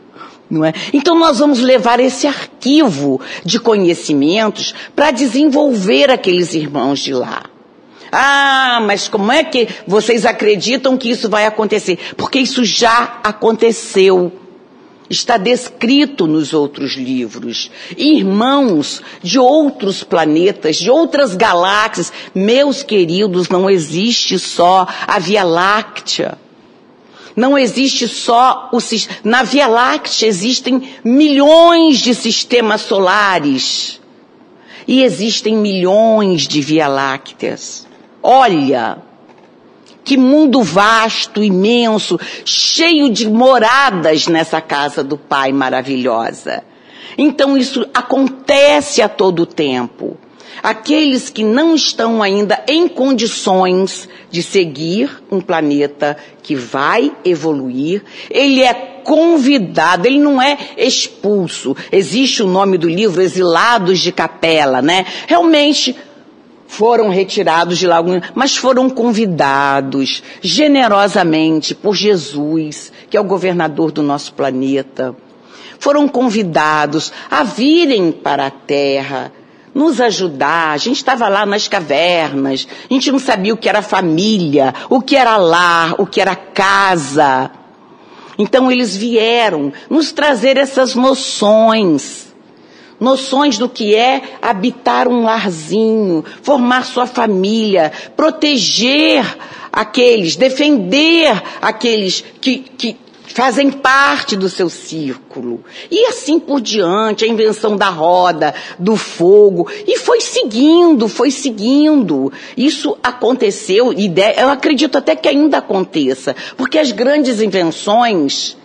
Não 0.51 0.65
é? 0.65 0.73
Então 0.95 1.19
nós 1.19 1.41
vamos 1.41 1.61
levar 1.61 2.01
esse 2.01 2.27
arquivo 2.27 3.21
de 3.45 3.61
conhecimentos 3.61 4.75
para 4.97 5.11
desenvolver 5.11 6.11
aqueles 6.11 6.55
irmãos 6.55 7.01
de 7.01 7.13
lá. 7.13 7.43
Ah, 8.11 8.81
mas 8.87 9.09
como 9.09 9.31
é 9.31 9.45
que 9.45 9.69
vocês 9.87 10.25
acreditam 10.25 10.97
que 10.97 11.11
isso 11.11 11.29
vai 11.29 11.47
acontecer? 11.47 11.99
Porque 12.17 12.39
isso 12.39 12.65
já 12.65 13.21
aconteceu. 13.23 14.33
Está 15.11 15.39
descrito 15.39 16.27
nos 16.27 16.53
outros 16.53 16.93
livros. 16.93 17.71
Irmãos 17.97 19.01
de 19.23 19.39
outros 19.39 20.05
planetas, 20.05 20.77
de 20.77 20.91
outras 20.91 21.35
galáxias. 21.35 22.13
Meus 22.35 22.83
queridos, 22.83 23.49
não 23.49 23.71
existe 23.71 24.39
só 24.39 24.87
a 25.07 25.19
Via 25.19 25.45
Láctea. 25.45 26.37
Não 27.35 27.57
existe 27.57 28.07
só 28.07 28.69
o 28.73 28.79
na 29.25 29.45
Via 29.45 29.67
Láctea 29.67 30.27
existem 30.27 30.91
milhões 31.03 32.01
de 32.01 32.15
sistemas 32.15 32.83
solares. 32.83 34.01
E 34.87 35.03
existem 35.03 35.57
milhões 35.57 36.47
de 36.47 36.61
Via 36.61 36.89
Lácteas. 36.89 37.88
Olha, 38.23 38.99
que 40.05 40.17
mundo 40.17 40.63
vasto, 40.63 41.43
imenso, 41.43 42.19
cheio 42.45 43.11
de 43.11 43.29
moradas 43.29 44.27
nessa 44.27 44.61
casa 44.61 45.05
do 45.05 45.19
Pai 45.19 45.53
maravilhosa. 45.53 46.63
Então 47.17 47.57
isso 47.57 47.87
acontece 47.93 49.03
a 49.03 49.09
todo 49.09 49.45
tempo. 49.45 50.17
Aqueles 50.63 51.29
que 51.29 51.45
não 51.45 51.75
estão 51.75 52.23
ainda 52.23 52.65
em 52.67 52.89
condições 52.89 54.09
de 54.31 54.43
seguir 54.43 55.23
um 55.31 55.41
planeta 55.41 56.17
que 56.43 56.55
vai 56.55 57.13
evoluir, 57.25 58.03
ele 58.31 58.63
é 58.63 58.75
convidado, 59.05 60.07
ele 60.07 60.19
não 60.19 60.41
é 60.41 60.57
expulso. 60.77 61.77
Existe 61.93 62.43
o 62.43 62.49
nome 62.49 62.77
do 62.77 62.89
livro 62.89 63.23
Exilados 63.23 64.01
de 64.01 64.11
Capela, 64.11 64.83
né? 64.83 65.07
Realmente 65.27 65.95
foram 66.69 67.09
retirados 67.09 67.79
de 67.79 67.87
lá, 67.87 67.97
mas 68.35 68.55
foram 68.55 68.89
convidados 68.91 70.23
generosamente 70.41 71.75
por 71.75 71.97
Jesus, 71.97 72.93
que 73.11 73.17
é 73.17 73.21
o 73.21 73.25
governador 73.25 73.91
do 73.91 74.03
nosso 74.03 74.35
planeta. 74.35 75.17
Foram 75.81 76.07
convidados 76.07 77.11
a 77.31 77.43
virem 77.43 78.13
para 78.13 78.47
a 78.47 78.51
Terra, 78.51 79.33
nos 79.75 80.01
ajudar. 80.01 80.73
A 80.73 80.77
gente 80.77 80.99
estava 80.99 81.27
lá 81.29 81.47
nas 81.47 81.67
cavernas, 81.67 82.69
a 82.89 82.93
gente 82.93 83.11
não 83.11 83.19
sabia 83.19 83.55
o 83.55 83.57
que 83.57 83.69
era 83.69 83.81
família, 83.81 84.75
o 84.91 85.01
que 85.01 85.17
era 85.17 85.37
lar, 85.39 85.95
o 85.99 86.07
que 86.07 86.21
era 86.21 86.37
casa. 86.37 87.51
Então 88.39 88.71
eles 88.71 88.95
vieram 88.95 89.73
nos 89.89 90.13
trazer 90.13 90.59
essas 90.59 90.95
noções 90.95 92.28
noções 93.01 93.59
do 93.59 93.69
que 93.69 93.95
é 93.95 94.23
habitar 94.43 95.09
um 95.09 95.23
larzinho, 95.23 96.25
formar 96.43 96.85
sua 96.85 97.07
família, 97.07 97.93
proteger 98.17 99.25
aqueles, 99.73 100.37
defender 100.37 101.43
aqueles 101.61 102.25
que, 102.41 102.59
que 102.59 102.97
fazem 103.29 103.71
parte 103.71 104.35
do 104.35 104.49
seu 104.49 104.69
círculo. 104.69 105.63
E 105.91 106.07
assim 106.07 106.41
por 106.41 106.61
diante, 106.61 107.25
a 107.25 107.29
invenção 107.29 107.77
da 107.77 107.89
roda, 107.89 108.55
do 108.79 108.97
fogo, 108.97 109.69
e 109.87 109.97
foi 109.99 110.21
seguindo, 110.21 111.07
foi 111.07 111.31
seguindo. 111.31 112.33
Isso 112.57 112.97
aconteceu, 113.03 113.93
e 113.93 114.13
eu 114.37 114.49
acredito 114.49 114.99
até 114.99 115.15
que 115.15 115.29
ainda 115.29 115.59
aconteça, 115.59 116.35
porque 116.57 116.79
as 116.79 116.91
grandes 116.91 117.41
invenções, 117.41 118.57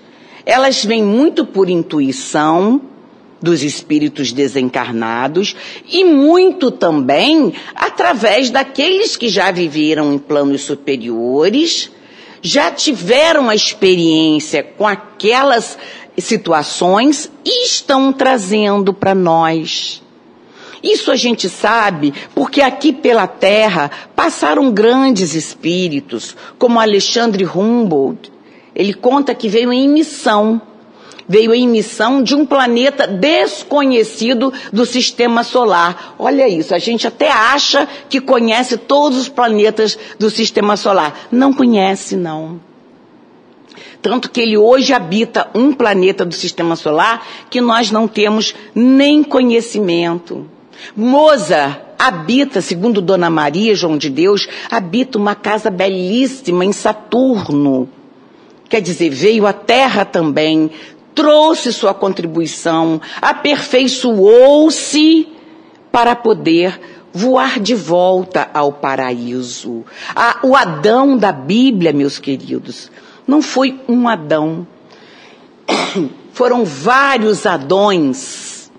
elas 0.46 0.84
vêm 0.84 1.04
muito 1.04 1.46
por 1.46 1.70
intuição, 1.70 2.82
dos 3.44 3.62
espíritos 3.62 4.32
desencarnados 4.32 5.54
e 5.92 6.06
muito 6.06 6.72
também 6.72 7.54
através 7.76 8.50
daqueles 8.50 9.18
que 9.18 9.28
já 9.28 9.52
viveram 9.52 10.14
em 10.14 10.18
planos 10.18 10.62
superiores, 10.62 11.92
já 12.42 12.72
tiveram 12.72 13.50
a 13.50 13.56
experiência 13.56 14.64
com 14.64 14.88
aquelas 14.88 15.78
situações 16.18 17.30
e 17.44 17.66
estão 17.66 18.14
trazendo 18.14 18.94
para 18.94 19.14
nós. 19.14 20.02
Isso 20.82 21.12
a 21.12 21.16
gente 21.18 21.50
sabe 21.50 22.14
porque 22.34 22.62
aqui 22.62 22.94
pela 22.94 23.28
Terra 23.28 23.92
passaram 24.16 24.72
grandes 24.72 25.34
espíritos, 25.34 26.36
como 26.58 26.80
Alexandre 26.80 27.46
Humboldt. 27.46 28.32
Ele 28.74 28.94
conta 28.94 29.36
que 29.36 29.50
veio 29.50 29.72
em 29.72 29.88
missão 29.88 30.62
veio 31.28 31.54
em 31.54 31.68
missão 31.68 32.22
de 32.22 32.36
um 32.36 32.46
planeta 32.46 33.08
desconhecido 33.08 34.54
do 34.72 34.86
sistema 34.86 35.44
solar. 35.44 36.16
Olha 36.20 36.48
isso, 36.48 36.74
a 36.74 36.80
gente 36.80 37.08
até 37.08 37.30
acha 37.32 37.88
que 38.10 38.20
conhece 38.20 38.78
todos 38.78 39.18
os 39.18 39.30
planetas 39.30 39.98
do 40.20 40.30
sistema 40.30 40.76
solar. 40.76 41.28
Não 41.32 41.54
conhece, 41.54 42.16
não. 42.16 42.60
Tanto 44.02 44.30
que 44.30 44.42
ele 44.42 44.58
hoje 44.58 44.94
habita 44.94 45.50
um 45.56 45.72
planeta 45.72 46.26
do 46.26 46.34
sistema 46.34 46.76
solar 46.76 47.26
que 47.50 47.62
nós 47.62 47.90
não 47.90 48.08
temos 48.08 48.54
nem 48.76 49.24
conhecimento. 49.24 50.46
Mozart 50.96 51.80
habita, 51.98 52.60
segundo 52.60 53.02
Dona 53.02 53.30
Maria, 53.30 53.74
João 53.74 53.98
de 53.98 54.10
Deus, 54.10 54.48
habita 54.70 55.18
uma 55.18 55.36
casa 55.36 55.70
belíssima 55.70 56.66
em 56.66 56.74
Saturno. 56.74 57.88
Quer 58.68 58.82
dizer, 58.82 59.10
veio 59.10 59.48
à 59.48 59.54
Terra 59.54 60.04
também, 60.04 60.70
trouxe 61.14 61.74
sua 61.74 61.94
contribuição, 61.94 63.02
aperfeiçoou-se 63.22 65.28
para 65.92 66.16
poder 66.16 66.80
voar 67.14 67.60
de 67.60 67.76
volta 67.76 68.50
ao 68.54 68.74
paraíso. 68.74 69.86
o 70.42 70.56
Adão 70.56 71.16
da 71.16 71.32
Bíblia, 71.32 71.94
meus 71.94 72.18
queridos, 72.18 72.92
não 73.28 73.42
foi 73.42 73.80
um 73.88 74.08
Adão. 74.08 74.66
Foram 76.34 76.66
vários 76.66 77.46
Adões 77.46 78.72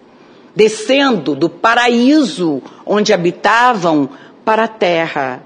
descendo 0.57 1.35
do 1.35 1.49
paraíso 1.49 2.61
onde 2.85 3.13
habitavam 3.13 4.09
para 4.45 4.65
a 4.65 4.69
terra, 4.69 5.43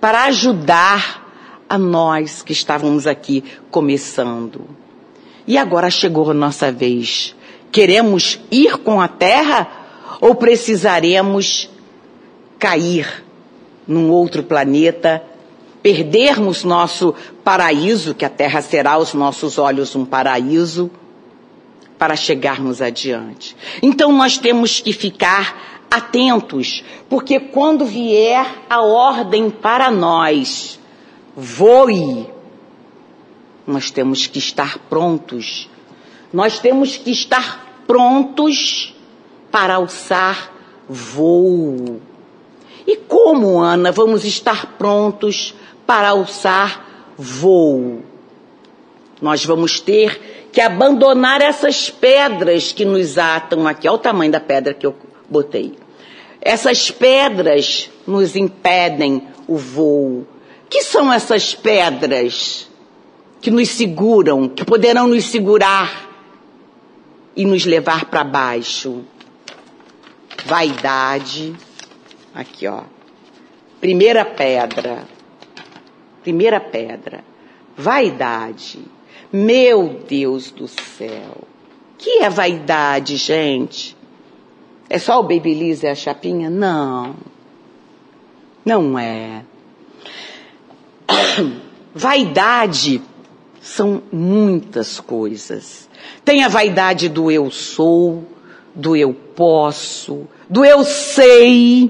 para 0.00 0.24
ajudar 0.24 1.22
a 1.68 1.78
nós 1.78 2.42
que 2.42 2.52
estávamos 2.52 3.06
aqui 3.06 3.44
começando. 3.70 4.81
E 5.46 5.58
agora 5.58 5.90
chegou 5.90 6.30
a 6.30 6.34
nossa 6.34 6.70
vez. 6.70 7.34
Queremos 7.70 8.38
ir 8.50 8.78
com 8.78 9.00
a 9.00 9.08
terra 9.08 9.68
ou 10.20 10.34
precisaremos 10.34 11.68
cair 12.58 13.24
num 13.86 14.10
outro 14.10 14.42
planeta, 14.42 15.22
perdermos 15.82 16.62
nosso 16.62 17.14
paraíso, 17.42 18.14
que 18.14 18.24
a 18.24 18.30
terra 18.30 18.62
será 18.62 18.92
aos 18.92 19.14
nossos 19.14 19.58
olhos 19.58 19.96
um 19.96 20.04
paraíso, 20.04 20.90
para 21.98 22.16
chegarmos 22.16 22.80
adiante. 22.80 23.56
Então 23.82 24.12
nós 24.12 24.38
temos 24.38 24.80
que 24.80 24.92
ficar 24.92 25.84
atentos, 25.90 26.82
porque 27.08 27.38
quando 27.38 27.84
vier 27.84 28.46
a 28.68 28.80
ordem 28.82 29.50
para 29.50 29.90
nós, 29.90 30.80
voe 31.36 32.28
nós 33.66 33.90
temos 33.90 34.26
que 34.26 34.38
estar 34.38 34.78
prontos. 34.78 35.68
Nós 36.32 36.58
temos 36.58 36.96
que 36.96 37.10
estar 37.10 37.82
prontos 37.86 38.94
para 39.50 39.74
alçar 39.74 40.52
voo. 40.88 42.00
E 42.86 42.96
como, 42.96 43.60
Ana, 43.60 43.92
vamos 43.92 44.24
estar 44.24 44.78
prontos 44.78 45.54
para 45.86 46.08
alçar 46.08 47.12
voo? 47.16 48.02
Nós 49.20 49.44
vamos 49.44 49.78
ter 49.78 50.48
que 50.50 50.60
abandonar 50.60 51.40
essas 51.40 51.88
pedras 51.88 52.72
que 52.72 52.84
nos 52.84 53.16
atam 53.18 53.66
aqui. 53.66 53.88
Olha 53.88 53.94
o 53.94 53.98
tamanho 53.98 54.32
da 54.32 54.40
pedra 54.40 54.74
que 54.74 54.84
eu 54.84 54.96
botei. 55.28 55.74
Essas 56.40 56.90
pedras 56.90 57.88
nos 58.06 58.34
impedem 58.34 59.28
o 59.46 59.56
voo. 59.56 60.26
Que 60.68 60.82
são 60.82 61.12
essas 61.12 61.54
pedras? 61.54 62.68
Que 63.42 63.50
nos 63.50 63.70
seguram, 63.70 64.48
que 64.48 64.64
poderão 64.64 65.08
nos 65.08 65.24
segurar 65.24 66.08
e 67.34 67.44
nos 67.44 67.66
levar 67.66 68.04
para 68.04 68.22
baixo. 68.22 69.02
Vaidade. 70.46 71.52
Aqui, 72.32 72.68
ó. 72.68 72.84
Primeira 73.80 74.24
pedra. 74.24 75.08
Primeira 76.22 76.60
pedra. 76.60 77.24
Vaidade. 77.76 78.78
Meu 79.32 80.00
Deus 80.08 80.52
do 80.52 80.68
céu. 80.68 81.36
Que 81.98 82.22
é 82.22 82.30
vaidade, 82.30 83.16
gente? 83.16 83.96
É 84.88 85.00
só 85.00 85.18
o 85.18 85.24
Babyliss 85.24 85.82
e 85.82 85.88
a 85.88 85.96
chapinha? 85.96 86.48
Não. 86.48 87.16
Não 88.64 88.96
é. 88.96 89.44
Vaidade 91.92 93.02
são 93.62 94.02
muitas 94.12 94.98
coisas. 94.98 95.88
Tem 96.24 96.42
a 96.42 96.48
vaidade 96.48 97.08
do 97.08 97.30
eu 97.30 97.48
sou, 97.48 98.26
do 98.74 98.96
eu 98.96 99.14
posso, 99.14 100.26
do 100.50 100.64
eu 100.64 100.82
sei. 100.84 101.88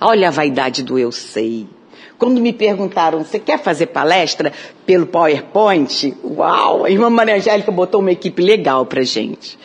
Olha 0.00 0.28
a 0.28 0.30
vaidade 0.30 0.82
do 0.82 0.98
eu 0.98 1.12
sei. 1.12 1.68
Quando 2.16 2.40
me 2.40 2.54
perguntaram, 2.54 3.22
você 3.22 3.38
quer 3.38 3.62
fazer 3.62 3.88
palestra 3.88 4.54
pelo 4.86 5.04
PowerPoint? 5.06 6.16
Uau! 6.24 6.86
A 6.86 6.90
irmã 6.90 7.10
Maria 7.10 7.36
Angélica 7.36 7.70
botou 7.70 8.00
uma 8.00 8.12
equipe 8.12 8.40
legal 8.40 8.86
pra 8.86 9.02
gente. 9.02 9.58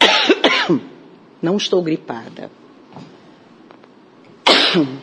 Não 1.40 1.56
estou 1.56 1.80
gripada. 1.80 2.50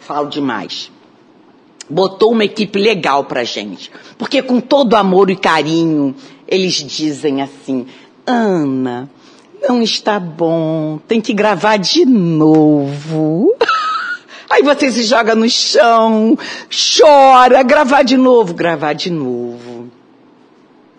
Falo 0.00 0.28
demais 0.28 0.92
botou 1.88 2.32
uma 2.32 2.44
equipe 2.44 2.78
legal 2.78 3.24
pra 3.24 3.44
gente. 3.44 3.90
Porque 4.18 4.42
com 4.42 4.60
todo 4.60 4.94
amor 4.94 5.30
e 5.30 5.36
carinho, 5.36 6.14
eles 6.46 6.74
dizem 6.74 7.42
assim: 7.42 7.86
Ana, 8.26 9.08
não 9.68 9.82
está 9.82 10.18
bom, 10.18 10.98
tem 11.06 11.20
que 11.20 11.32
gravar 11.32 11.76
de 11.76 12.04
novo. 12.04 13.54
Aí 14.50 14.62
você 14.62 14.90
se 14.90 15.02
joga 15.02 15.34
no 15.34 15.48
chão, 15.48 16.38
chora, 16.70 17.62
gravar 17.62 18.02
de 18.02 18.16
novo, 18.16 18.54
gravar 18.54 18.92
de 18.92 19.10
novo. 19.10 19.90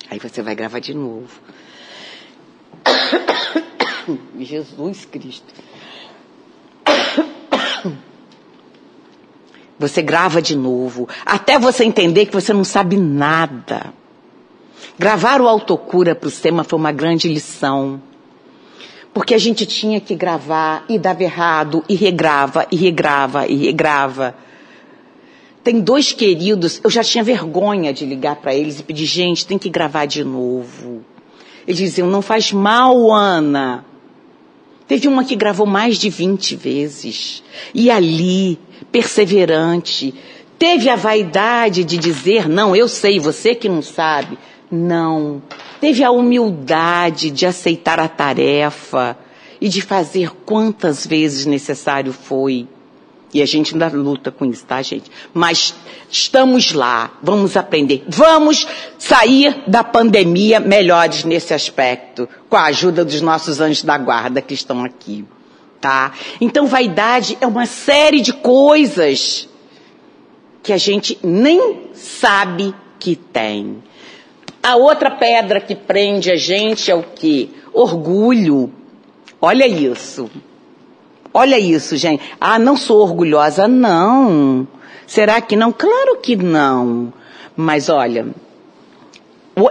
Aí 0.10 0.20
você 0.20 0.42
vai 0.42 0.56
gravar 0.56 0.80
de 0.80 0.94
novo. 0.94 1.40
Jesus 4.40 5.06
Cristo. 5.06 5.54
Você 9.78 10.02
grava 10.02 10.42
de 10.42 10.56
novo, 10.56 11.08
até 11.26 11.60
você 11.60 11.84
entender 11.84 12.26
que 12.26 12.34
você 12.34 12.54
não 12.54 12.64
sabe 12.64 12.96
nada. 12.96 13.94
Gravar 14.98 15.42
o 15.42 15.48
autocura 15.48 16.16
para 16.16 16.28
o 16.28 16.32
SEMA 16.32 16.64
foi 16.64 16.80
uma 16.80 16.92
grande 16.92 17.28
lição. 17.28 18.02
Porque 19.14 19.34
a 19.34 19.38
gente 19.38 19.66
tinha 19.66 20.00
que 20.00 20.16
gravar 20.16 20.86
e 20.88 20.98
dava 20.98 21.24
errado, 21.24 21.84
e 21.90 21.96
regrava, 21.96 22.66
e 22.72 22.76
regrava, 22.76 23.48
e 23.48 23.56
regrava. 23.56 24.36
Tem 25.64 25.82
dois 25.82 26.14
queridos, 26.14 26.80
eu 26.84 26.90
já 26.90 27.04
tinha 27.04 27.24
vergonha 27.24 27.92
de 27.92 28.06
ligar 28.06 28.36
para 28.38 28.54
eles 28.54 28.80
e 28.80 28.84
pedir, 28.84 29.06
gente, 29.06 29.46
tem 29.46 29.58
que 29.58 29.70
gravar 29.70 30.06
de 30.06 30.24
novo. 30.24 31.04
Eles 31.68 31.80
diziam, 31.80 32.08
não 32.08 32.22
faz 32.22 32.52
mal, 32.52 33.12
Ana. 33.12 33.84
Teve 34.88 35.08
uma 35.08 35.24
que 35.24 35.36
gravou 35.36 35.66
mais 35.66 35.98
de 35.98 36.10
20 36.10 36.56
vezes. 36.56 37.44
E 37.74 37.90
ali, 37.90 38.60
perseverante, 38.92 40.14
teve 40.60 40.90
a 40.90 40.96
vaidade 40.96 41.84
de 41.84 41.98
dizer: 41.98 42.48
não, 42.48 42.76
eu 42.76 42.88
sei, 42.88 43.20
você 43.20 43.56
que 43.56 43.68
não 43.68 43.82
sabe. 43.82 44.38
Não. 44.70 45.42
Teve 45.80 46.04
a 46.04 46.12
humildade 46.12 47.30
de 47.32 47.46
aceitar 47.46 48.00
a 48.00 48.08
tarefa 48.08 49.18
e 49.60 49.70
de 49.70 49.82
fazer 49.82 50.32
quantas 50.46 51.06
vezes 51.06 51.46
necessário 51.46 52.14
foi. 52.14 52.68
E 53.36 53.42
a 53.42 53.46
gente 53.46 53.74
ainda 53.74 53.90
luta 53.90 54.32
com 54.32 54.46
isso, 54.46 54.66
tá, 54.66 54.82
gente? 54.82 55.12
Mas 55.34 55.76
estamos 56.10 56.72
lá, 56.72 57.12
vamos 57.22 57.58
aprender. 57.58 58.02
Vamos 58.08 58.66
sair 58.98 59.62
da 59.68 59.84
pandemia 59.84 60.62
melhores 60.62 61.26
nesse 61.26 61.54
aspecto, 61.54 62.30
com 62.50 62.56
a 62.56 62.68
ajuda 62.68 63.04
dos 63.04 63.20
nossos 63.20 63.60
anjos 63.60 63.84
da 63.84 63.98
guarda 63.98 64.42
que 64.42 64.54
estão 64.54 64.86
aqui, 64.86 65.26
tá? 65.82 66.14
Então, 66.40 66.66
vaidade 66.66 67.38
é 67.42 67.46
uma 67.46 67.66
série 67.66 68.22
de 68.22 68.32
coisas 68.32 69.50
que 70.64 70.72
a 70.72 70.78
gente 70.78 71.20
nem 71.22 71.90
sabe 71.94 72.74
que 72.98 73.18
tem. 73.18 73.84
A 74.64 74.78
outra 74.78 75.12
pedra 75.12 75.60
que 75.60 75.76
prende 75.76 76.32
a 76.32 76.38
gente 76.38 76.90
é 76.90 76.96
o 76.96 77.04
quê? 77.04 77.50
Orgulho. 77.74 78.72
Olha 79.42 79.68
isso. 79.68 80.32
Olha 81.38 81.60
isso, 81.60 81.98
gente. 81.98 82.24
Ah, 82.40 82.58
não 82.58 82.78
sou 82.78 83.02
orgulhosa, 83.02 83.68
não. 83.68 84.66
Será 85.06 85.42
que 85.42 85.54
não? 85.58 85.70
Claro 85.70 86.16
que 86.22 86.34
não. 86.34 87.12
Mas 87.58 87.90
olha, 87.90 88.28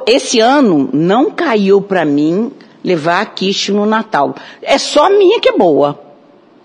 esse 0.06 0.40
ano 0.40 0.90
não 0.92 1.30
caiu 1.30 1.80
para 1.80 2.04
mim 2.04 2.52
levar 2.84 3.22
a 3.22 3.24
quiche 3.24 3.72
no 3.72 3.86
Natal. 3.86 4.34
É 4.60 4.76
só 4.76 5.06
a 5.06 5.10
minha 5.10 5.40
que 5.40 5.48
é 5.48 5.56
boa. 5.56 5.98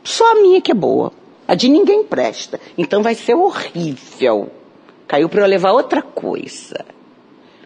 Só 0.04 0.34
a 0.34 0.36
minha 0.36 0.60
que 0.60 0.72
é 0.72 0.76
boa. 0.76 1.14
A 1.48 1.56
de 1.56 1.70
ninguém 1.70 2.04
presta. 2.04 2.60
Então 2.78 3.02
vai 3.02 3.16
ser 3.16 3.36
horrível. 3.36 4.52
Caiu 5.08 5.30
para 5.30 5.44
eu 5.44 5.48
levar 5.48 5.72
outra 5.72 6.02
coisa. 6.02 6.86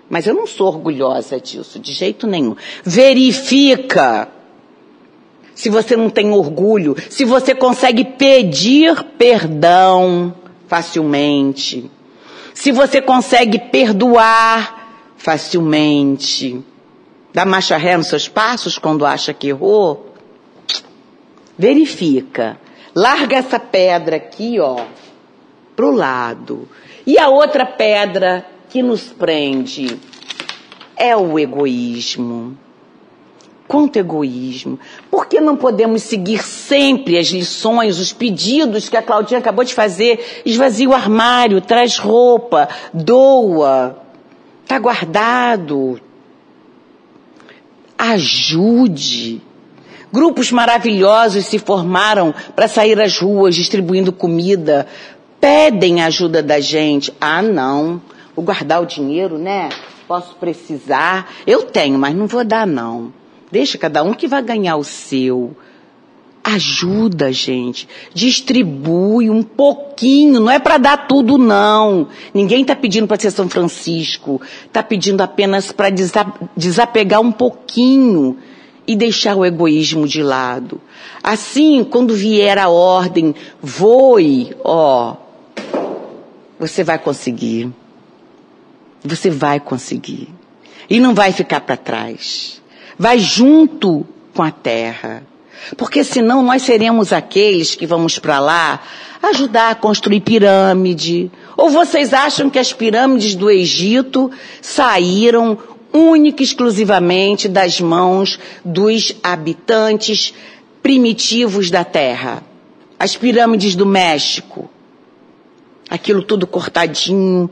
Mas 0.08 0.28
eu 0.28 0.36
não 0.36 0.46
sou 0.46 0.68
orgulhosa 0.68 1.40
disso, 1.40 1.80
de 1.80 1.94
jeito 1.94 2.28
nenhum. 2.28 2.56
Verifica 2.84 4.30
se 5.56 5.70
você 5.70 5.96
não 5.96 6.10
tem 6.10 6.32
orgulho, 6.32 6.96
se 7.10 7.26
você 7.26 7.54
consegue 7.54 8.04
pedir 8.04 9.04
perdão 9.18 10.34
facilmente, 10.68 11.90
se 12.54 12.72
você 12.72 13.02
consegue 13.02 13.60
perdoar 13.60 15.14
facilmente, 15.18 16.62
dá 17.34 17.46
marcha 17.46 17.78
ré 17.78 17.98
nos 17.98 18.08
seus 18.08 18.28
passos 18.28 18.78
quando 18.78 19.06
acha 19.06 19.34
que 19.34 19.48
errou, 19.48 20.14
verifica. 21.58 22.58
Larga 22.96 23.38
essa 23.38 23.60
pedra 23.60 24.18
aqui, 24.18 24.60
ó, 24.60 24.86
pro 25.76 25.92
lado. 25.92 26.68
E 27.06 27.18
a 27.18 27.28
outra 27.28 27.66
pedra 27.66 28.46
que 28.70 28.84
nos 28.84 29.04
prende 29.04 30.00
é 30.96 31.16
o 31.16 31.40
egoísmo. 31.40 32.58
Quanto 33.68 33.98
egoísmo. 33.98 34.78
Por 35.10 35.28
que 35.28 35.40
não 35.40 35.56
podemos 35.56 36.04
seguir 36.04 36.44
sempre 36.44 37.18
as 37.18 37.28
lições, 37.28 38.00
os 38.00 38.12
pedidos 38.12 38.90
que 38.90 38.98
a 38.98 39.02
Claudinha 39.02 39.40
acabou 39.40 39.64
de 39.64 39.74
fazer? 39.74 40.44
Esvazia 40.46 40.90
o 40.90 40.94
armário, 40.94 41.62
traz 41.62 41.98
roupa, 41.98 42.68
doa, 42.94 43.98
está 44.62 44.78
guardado. 44.78 46.00
Ajude. 47.98 49.42
Grupos 50.12 50.52
maravilhosos 50.52 51.46
se 51.46 51.58
formaram 51.58 52.36
para 52.56 52.68
sair 52.68 53.00
às 53.00 53.18
ruas 53.18 53.56
distribuindo 53.56 54.12
comida. 54.12 54.86
Pedem 55.40 56.04
ajuda 56.04 56.44
da 56.44 56.60
gente. 56.60 57.14
Ah, 57.20 57.42
não. 57.42 58.02
Vou 58.36 58.44
guardar 58.44 58.82
o 58.82 58.86
dinheiro, 58.86 59.38
né? 59.38 59.70
Posso 60.08 60.36
precisar. 60.36 61.32
Eu 61.48 61.64
tenho, 61.64 61.98
mas 61.98 62.14
não 62.14 62.28
vou 62.28 62.44
dar, 62.44 62.68
não. 62.68 63.12
Deixa 63.54 63.78
cada 63.78 64.02
um 64.02 64.16
que 64.16 64.28
vai 64.28 64.42
ganhar 64.42 64.78
o 64.78 64.84
seu. 64.84 65.56
Ajuda, 66.44 67.32
gente. 67.32 67.88
Distribui 68.12 69.30
um 69.30 69.44
pouquinho. 69.44 70.40
Não 70.40 70.50
é 70.50 70.58
para 70.58 70.80
dar 70.80 71.08
tudo, 71.08 71.38
não. 71.38 72.08
Ninguém 72.34 72.64
está 72.64 72.76
pedindo 72.76 73.06
para 73.06 73.20
ser 73.20 73.30
São 73.30 73.48
Francisco. 73.48 74.42
Está 74.66 74.82
pedindo 74.82 75.22
apenas 75.22 75.72
para 75.72 75.92
desapegar 76.58 77.22
um 77.22 77.32
pouquinho 77.32 78.40
e 78.88 78.96
deixar 78.96 79.36
o 79.36 79.46
egoísmo 79.46 80.08
de 80.08 80.24
lado. 80.24 80.82
Assim, 81.22 81.84
quando 81.84 82.16
vier 82.16 82.58
a 82.58 82.70
ordem, 82.70 83.36
voe, 83.62 84.58
ó, 84.64 85.16
você 86.60 86.84
vai 86.84 86.98
conseguir. 86.98 87.72
Você 89.04 89.30
vai 89.30 89.60
conseguir. 89.60 90.28
E 90.90 91.00
não 91.00 91.14
vai 91.14 91.32
ficar 91.32 91.62
para 91.62 91.78
trás. 91.78 92.63
Vai 92.98 93.20
junto 93.20 94.06
com 94.34 94.44
a 94.44 94.52
terra. 94.52 95.24
Porque 95.78 96.04
senão 96.04 96.44
nós 96.44 96.64
seremos 96.64 97.14
aqueles 97.14 97.76
que 97.76 97.86
vamos 97.86 98.20
para 98.20 98.40
lá 98.40 98.82
ajudar 99.22 99.72
a 99.72 99.76
construir 99.76 100.20
pirâmide. 100.20 101.32
Ou 101.56 101.70
vocês 101.70 102.14
acham 102.14 102.50
que 102.50 102.60
as 102.60 102.74
pirâmides 102.74 103.36
do 103.36 103.50
Egito 103.50 104.30
saíram 104.62 105.58
única 105.94 106.42
e 106.42 106.46
exclusivamente 106.46 107.48
das 107.48 107.80
mãos 107.80 108.40
dos 108.66 109.16
habitantes 109.24 110.34
primitivos 110.82 111.72
da 111.72 111.84
terra? 111.84 112.44
As 113.00 113.16
pirâmides 113.16 113.76
do 113.76 113.86
México. 113.86 114.70
Aquilo 115.90 116.24
tudo 116.24 116.48
cortadinho, 116.48 117.50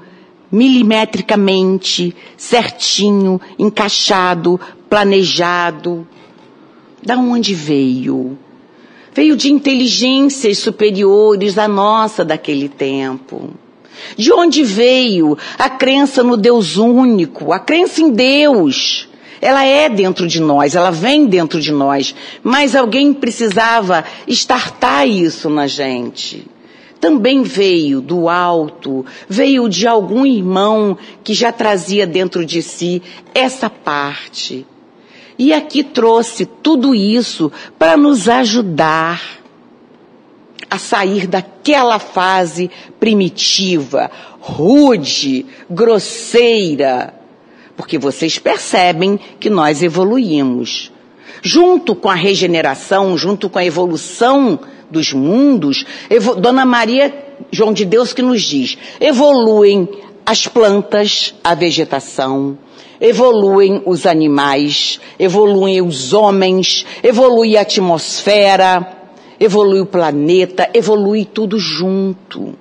milimetricamente, 0.52 2.16
certinho, 2.36 3.40
encaixado, 3.58 4.60
planejado. 4.92 6.06
Da 7.02 7.18
onde 7.18 7.56
veio? 7.56 8.38
Veio 9.14 9.38
de 9.38 9.50
inteligências 9.50 10.58
superiores 10.58 11.58
à 11.58 11.66
nossa 11.66 12.26
daquele 12.26 12.68
tempo. 12.68 13.52
De 14.18 14.34
onde 14.34 14.64
veio 14.64 15.38
a 15.58 15.70
crença 15.70 16.22
no 16.24 16.36
Deus 16.36 16.76
único, 16.76 17.54
a 17.54 17.60
crença 17.60 18.02
em 18.02 18.12
Deus? 18.12 19.08
Ela 19.42 19.66
é 19.66 19.88
dentro 19.88 20.28
de 20.28 20.42
nós, 20.42 20.76
ela 20.76 20.92
vem 20.92 21.26
dentro 21.26 21.60
de 21.60 21.72
nós, 21.72 22.14
mas 22.44 22.76
alguém 22.76 23.14
precisava 23.14 24.04
estartar 24.28 25.08
isso 25.08 25.50
na 25.50 25.68
gente 25.68 26.46
também 27.02 27.42
veio 27.42 28.00
do 28.00 28.30
alto, 28.30 29.04
veio 29.28 29.68
de 29.68 29.88
algum 29.88 30.24
irmão 30.24 30.96
que 31.24 31.34
já 31.34 31.52
trazia 31.52 32.06
dentro 32.06 32.46
de 32.46 32.62
si 32.62 33.02
essa 33.34 33.72
parte. 33.72 34.68
E 35.38 35.54
aqui 35.54 35.84
trouxe 35.84 36.46
tudo 36.46 36.94
isso 36.94 37.52
para 37.78 37.98
nos 37.98 38.28
ajudar 38.28 39.42
a 40.70 40.78
sair 40.78 41.28
daquela 41.28 42.00
fase 42.00 42.72
primitiva, 43.00 44.10
rude, 44.40 45.46
grosseira. 45.70 47.14
Porque 47.76 47.98
vocês 47.98 48.40
percebem 48.40 49.20
que 49.40 49.50
nós 49.50 49.84
evoluímos. 49.84 50.92
Junto 51.42 51.96
com 51.96 52.10
a 52.10 52.16
regeneração, 52.16 53.18
junto 53.18 53.50
com 53.50 53.60
a 53.60 53.66
evolução 53.66 54.60
dos 54.90 55.12
mundos, 55.12 55.86
Dona 56.40 56.66
Maria 56.66 57.32
João 57.52 57.74
de 57.74 57.86
Deus 57.86 58.14
que 58.14 58.22
nos 58.22 58.42
diz, 58.44 58.78
evoluem 59.00 59.90
as 60.26 60.48
plantas, 60.48 61.34
a 61.44 61.56
vegetação, 61.56 62.58
evoluem 63.02 63.82
os 63.86 64.06
animais, 64.06 65.00
evoluem 65.18 65.82
os 65.82 66.14
homens, 66.14 66.86
evolui 67.02 67.58
a 67.58 67.62
atmosfera, 67.62 69.00
evolui 69.40 69.82
o 69.82 69.86
planeta, 69.88 70.70
evolui 70.72 71.26
tudo 71.26 71.58
junto. 71.58 72.54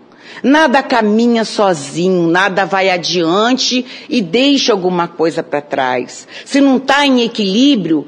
Nada 0.42 0.82
caminha 0.82 1.44
sozinho, 1.44 2.26
nada 2.26 2.64
vai 2.64 2.88
adiante 2.88 3.84
e 4.08 4.22
deixa 4.22 4.72
alguma 4.72 5.06
coisa 5.06 5.42
para 5.42 5.60
trás. 5.60 6.26
Se 6.46 6.60
não 6.60 6.78
está 6.78 7.06
em 7.06 7.22
equilíbrio, 7.22 8.06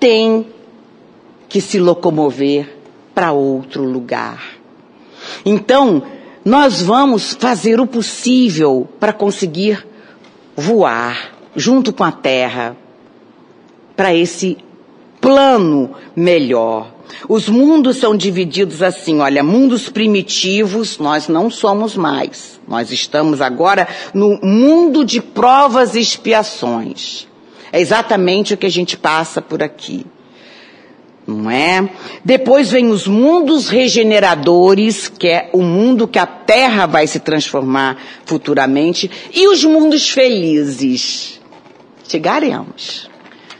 tem 0.00 0.46
que 1.48 1.60
se 1.60 1.78
locomover 1.78 2.74
para 3.14 3.32
outro 3.32 3.82
lugar. 3.82 4.42
Então, 5.44 6.02
nós 6.44 6.80
vamos 6.80 7.34
fazer 7.34 7.80
o 7.80 7.86
possível 7.86 8.88
para 8.98 9.12
conseguir 9.12 9.86
voar 10.56 11.37
junto 11.54 11.92
com 11.92 12.04
a 12.04 12.12
Terra 12.12 12.76
para 13.96 14.14
esse 14.14 14.58
plano 15.20 15.90
melhor. 16.14 16.94
Os 17.28 17.48
mundos 17.48 17.96
são 17.96 18.16
divididos 18.16 18.82
assim, 18.82 19.20
olha, 19.20 19.42
mundos 19.42 19.88
primitivos 19.88 20.98
nós 20.98 21.28
não 21.28 21.50
somos 21.50 21.96
mais. 21.96 22.60
Nós 22.68 22.92
estamos 22.92 23.40
agora 23.40 23.88
no 24.12 24.38
mundo 24.42 25.04
de 25.04 25.20
provas 25.20 25.94
e 25.94 26.00
expiações. 26.00 27.26
É 27.72 27.80
exatamente 27.80 28.54
o 28.54 28.56
que 28.56 28.66
a 28.66 28.70
gente 28.70 28.96
passa 28.96 29.42
por 29.42 29.62
aqui 29.62 30.06
não 31.28 31.50
é? 31.50 31.86
Depois 32.24 32.70
vem 32.70 32.88
os 32.88 33.06
mundos 33.06 33.68
regeneradores, 33.68 35.08
que 35.08 35.28
é 35.28 35.50
o 35.52 35.60
mundo 35.60 36.08
que 36.08 36.18
a 36.18 36.24
Terra 36.24 36.86
vai 36.86 37.06
se 37.06 37.20
transformar 37.20 37.98
futuramente, 38.24 39.10
e 39.34 39.46
os 39.46 39.62
mundos 39.62 40.08
felizes. 40.08 41.37
Chegaremos. 42.08 43.08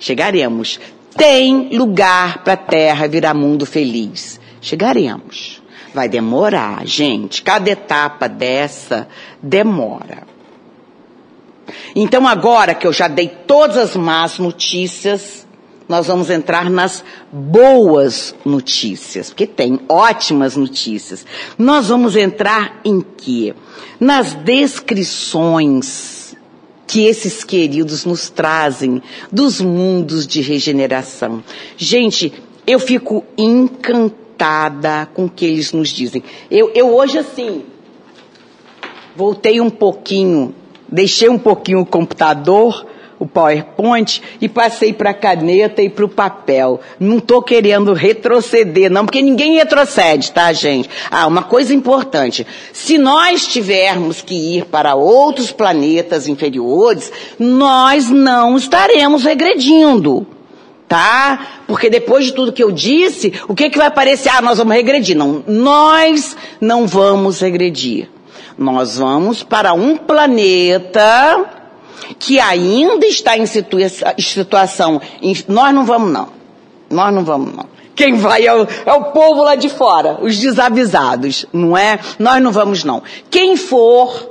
Chegaremos. 0.00 0.80
Tem 1.14 1.76
lugar 1.76 2.42
para 2.42 2.54
a 2.54 2.56
Terra 2.56 3.06
virar 3.06 3.34
mundo 3.34 3.66
feliz. 3.66 4.40
Chegaremos. 4.60 5.62
Vai 5.94 6.08
demorar, 6.08 6.86
gente. 6.86 7.42
Cada 7.42 7.70
etapa 7.70 8.26
dessa 8.28 9.06
demora. 9.42 10.26
Então 11.94 12.26
agora 12.26 12.74
que 12.74 12.86
eu 12.86 12.92
já 12.92 13.06
dei 13.06 13.28
todas 13.28 13.76
as 13.76 13.94
más 13.96 14.38
notícias, 14.38 15.46
nós 15.86 16.06
vamos 16.06 16.30
entrar 16.30 16.70
nas 16.70 17.04
boas 17.30 18.34
notícias, 18.44 19.28
porque 19.28 19.46
tem 19.46 19.78
ótimas 19.88 20.56
notícias. 20.56 21.26
Nós 21.58 21.88
vamos 21.88 22.16
entrar 22.16 22.80
em 22.84 23.00
quê? 23.00 23.54
Nas 24.00 24.32
descrições 24.32 26.17
que 26.88 27.04
esses 27.04 27.44
queridos 27.44 28.06
nos 28.06 28.30
trazem 28.30 29.02
dos 29.30 29.60
mundos 29.60 30.26
de 30.26 30.40
regeneração. 30.40 31.44
Gente, 31.76 32.32
eu 32.66 32.80
fico 32.80 33.24
encantada 33.36 35.06
com 35.12 35.26
o 35.26 35.30
que 35.30 35.44
eles 35.44 35.72
nos 35.72 35.90
dizem. 35.90 36.24
Eu, 36.50 36.70
eu 36.74 36.96
hoje, 36.96 37.18
assim, 37.18 37.62
voltei 39.14 39.60
um 39.60 39.68
pouquinho, 39.68 40.54
deixei 40.88 41.28
um 41.28 41.38
pouquinho 41.38 41.80
o 41.80 41.86
computador 41.86 42.86
o 43.18 43.26
PowerPoint 43.26 44.22
e 44.40 44.48
passei 44.48 44.92
para 44.92 45.10
a 45.10 45.14
caneta 45.14 45.82
e 45.82 45.88
para 45.88 46.04
o 46.04 46.08
papel. 46.08 46.80
Não 46.98 47.18
estou 47.18 47.42
querendo 47.42 47.92
retroceder, 47.92 48.90
não, 48.90 49.04
porque 49.04 49.22
ninguém 49.22 49.56
retrocede, 49.56 50.30
tá, 50.32 50.52
gente? 50.52 50.88
Ah, 51.10 51.26
uma 51.26 51.42
coisa 51.42 51.74
importante. 51.74 52.46
Se 52.72 52.96
nós 52.96 53.46
tivermos 53.46 54.22
que 54.22 54.56
ir 54.56 54.66
para 54.66 54.94
outros 54.94 55.50
planetas 55.50 56.28
inferiores, 56.28 57.12
nós 57.38 58.08
não 58.08 58.56
estaremos 58.56 59.24
regredindo. 59.24 60.26
Tá? 60.86 61.46
Porque 61.66 61.90
depois 61.90 62.24
de 62.24 62.32
tudo 62.32 62.52
que 62.52 62.64
eu 62.64 62.72
disse, 62.72 63.34
o 63.46 63.54
que, 63.54 63.68
que 63.68 63.76
vai 63.76 63.88
aparecer? 63.88 64.30
Ah, 64.30 64.40
nós 64.40 64.56
vamos 64.56 64.74
regredir. 64.74 65.14
Não, 65.14 65.44
nós 65.46 66.34
não 66.58 66.86
vamos 66.86 67.40
regredir. 67.40 68.08
Nós 68.56 68.96
vamos 68.96 69.42
para 69.42 69.74
um 69.74 69.98
planeta 69.98 71.57
que 72.18 72.38
ainda 72.40 73.06
está 73.06 73.36
em 73.36 73.46
situa 73.46 73.88
situação. 74.18 75.00
Nós 75.46 75.74
não 75.74 75.84
vamos, 75.84 76.12
não. 76.12 76.28
Nós 76.90 77.14
não 77.14 77.24
vamos, 77.24 77.54
não. 77.54 77.66
Quem 77.94 78.14
vai 78.14 78.46
é 78.46 78.54
o, 78.54 78.66
é 78.86 78.92
o 78.92 79.04
povo 79.06 79.42
lá 79.42 79.56
de 79.56 79.68
fora, 79.68 80.18
os 80.22 80.38
desavisados, 80.38 81.44
não 81.52 81.76
é? 81.76 81.98
Nós 82.18 82.40
não 82.40 82.52
vamos, 82.52 82.84
não. 82.84 83.02
Quem 83.28 83.56
for 83.56 84.30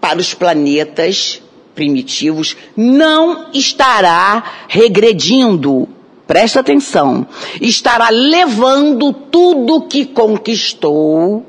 para 0.00 0.18
os 0.18 0.34
planetas 0.34 1.40
primitivos 1.74 2.56
não 2.76 3.46
estará 3.54 4.66
regredindo. 4.68 5.88
Presta 6.26 6.60
atenção. 6.60 7.26
Estará 7.60 8.10
levando 8.10 9.12
tudo 9.12 9.86
que 9.88 10.04
conquistou 10.04 11.44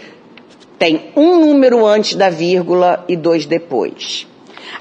tem 0.79 1.11
um 1.15 1.39
número 1.39 1.85
antes 1.85 2.15
da 2.15 2.29
vírgula 2.29 3.03
e 3.07 3.15
dois 3.15 3.45
depois. 3.45 4.27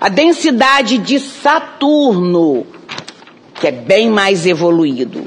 A 0.01 0.09
densidade 0.09 0.97
de 0.99 1.19
Saturno, 1.19 2.67
que 3.55 3.69
é 3.69 3.73
bem 3.73 4.11
mais 4.11 4.45
evoluído. 4.47 5.27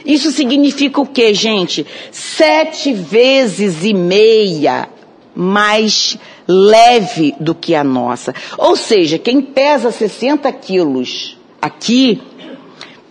Isso 0.06 0.32
significa 0.32 1.02
o 1.02 1.06
quê, 1.06 1.34
gente? 1.34 1.86
Sete 2.12 2.94
vezes 2.94 3.84
e 3.84 3.94
meia 3.94 4.88
mais 5.36 6.18
leve 6.48 7.36
do 7.40 7.54
que 7.54 7.76
a 7.76 7.84
nossa. 7.84 8.34
Ou 8.58 8.76
seja, 8.76 9.20
quem 9.20 9.42
pesa 9.42 9.92
60 9.92 10.52
quilos 10.54 11.38
aqui, 11.62 12.22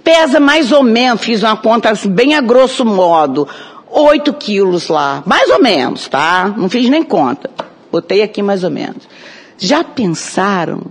pesa 0.03 0.41
mais 0.41 0.73
ou 0.73 0.83
menos, 0.83 1.23
fiz 1.23 1.43
uma 1.43 1.57
conta 1.57 1.91
assim, 1.91 2.11
bem 2.11 2.35
a 2.35 2.41
grosso 2.41 2.85
modo, 2.85 3.47
8 3.91 4.33
quilos 4.35 4.89
lá, 4.89 5.23
mais 5.25 5.49
ou 5.51 5.63
menos, 5.63 6.09
tá? 6.09 6.53
Não 6.57 6.69
fiz 6.69 6.89
nem 6.89 7.03
conta. 7.03 7.51
Botei 7.91 8.23
aqui 8.23 8.43
mais 8.43 8.65
ou 8.65 8.71
menos. 8.71 9.09
Já 9.57 9.83
pensaram? 9.83 10.83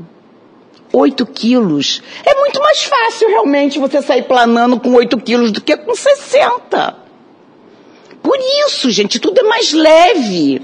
8 0.92 1.26
quilos. 1.28 2.02
É 2.26 2.34
muito 2.36 2.60
mais 2.60 2.84
fácil 2.84 3.30
realmente 3.30 3.80
você 3.80 4.02
sair 4.02 4.24
planando 4.24 4.80
com 4.80 4.94
8 4.94 5.18
quilos 5.20 5.52
do 5.52 5.62
que 5.62 5.78
com 5.78 5.94
60. 5.94 6.96
Por 8.24 8.38
isso, 8.66 8.90
gente, 8.90 9.20
tudo 9.20 9.40
é 9.40 9.44
mais 9.44 9.72
leve. 9.72 10.62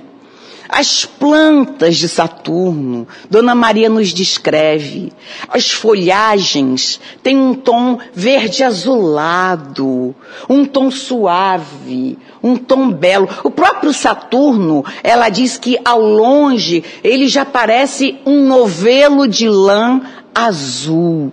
As 0.75 1.05
plantas 1.05 1.97
de 1.97 2.09
Saturno, 2.09 3.07
Dona 3.29 3.53
Maria 3.53 3.87
nos 3.89 4.11
descreve. 4.11 5.13
As 5.47 5.69
folhagens 5.69 6.99
têm 7.21 7.37
um 7.37 7.53
tom 7.53 7.99
verde 8.11 8.63
azulado, 8.63 10.15
um 10.49 10.65
tom 10.65 10.89
suave, 10.89 12.17
um 12.41 12.55
tom 12.55 12.89
belo. 12.89 13.29
O 13.43 13.51
próprio 13.51 13.93
Saturno, 13.93 14.83
ela 15.03 15.29
diz 15.29 15.59
que 15.59 15.77
ao 15.85 16.01
longe 16.01 16.83
ele 17.03 17.27
já 17.27 17.45
parece 17.45 18.17
um 18.25 18.47
novelo 18.47 19.27
de 19.27 19.47
lã 19.47 20.01
azul. 20.33 21.31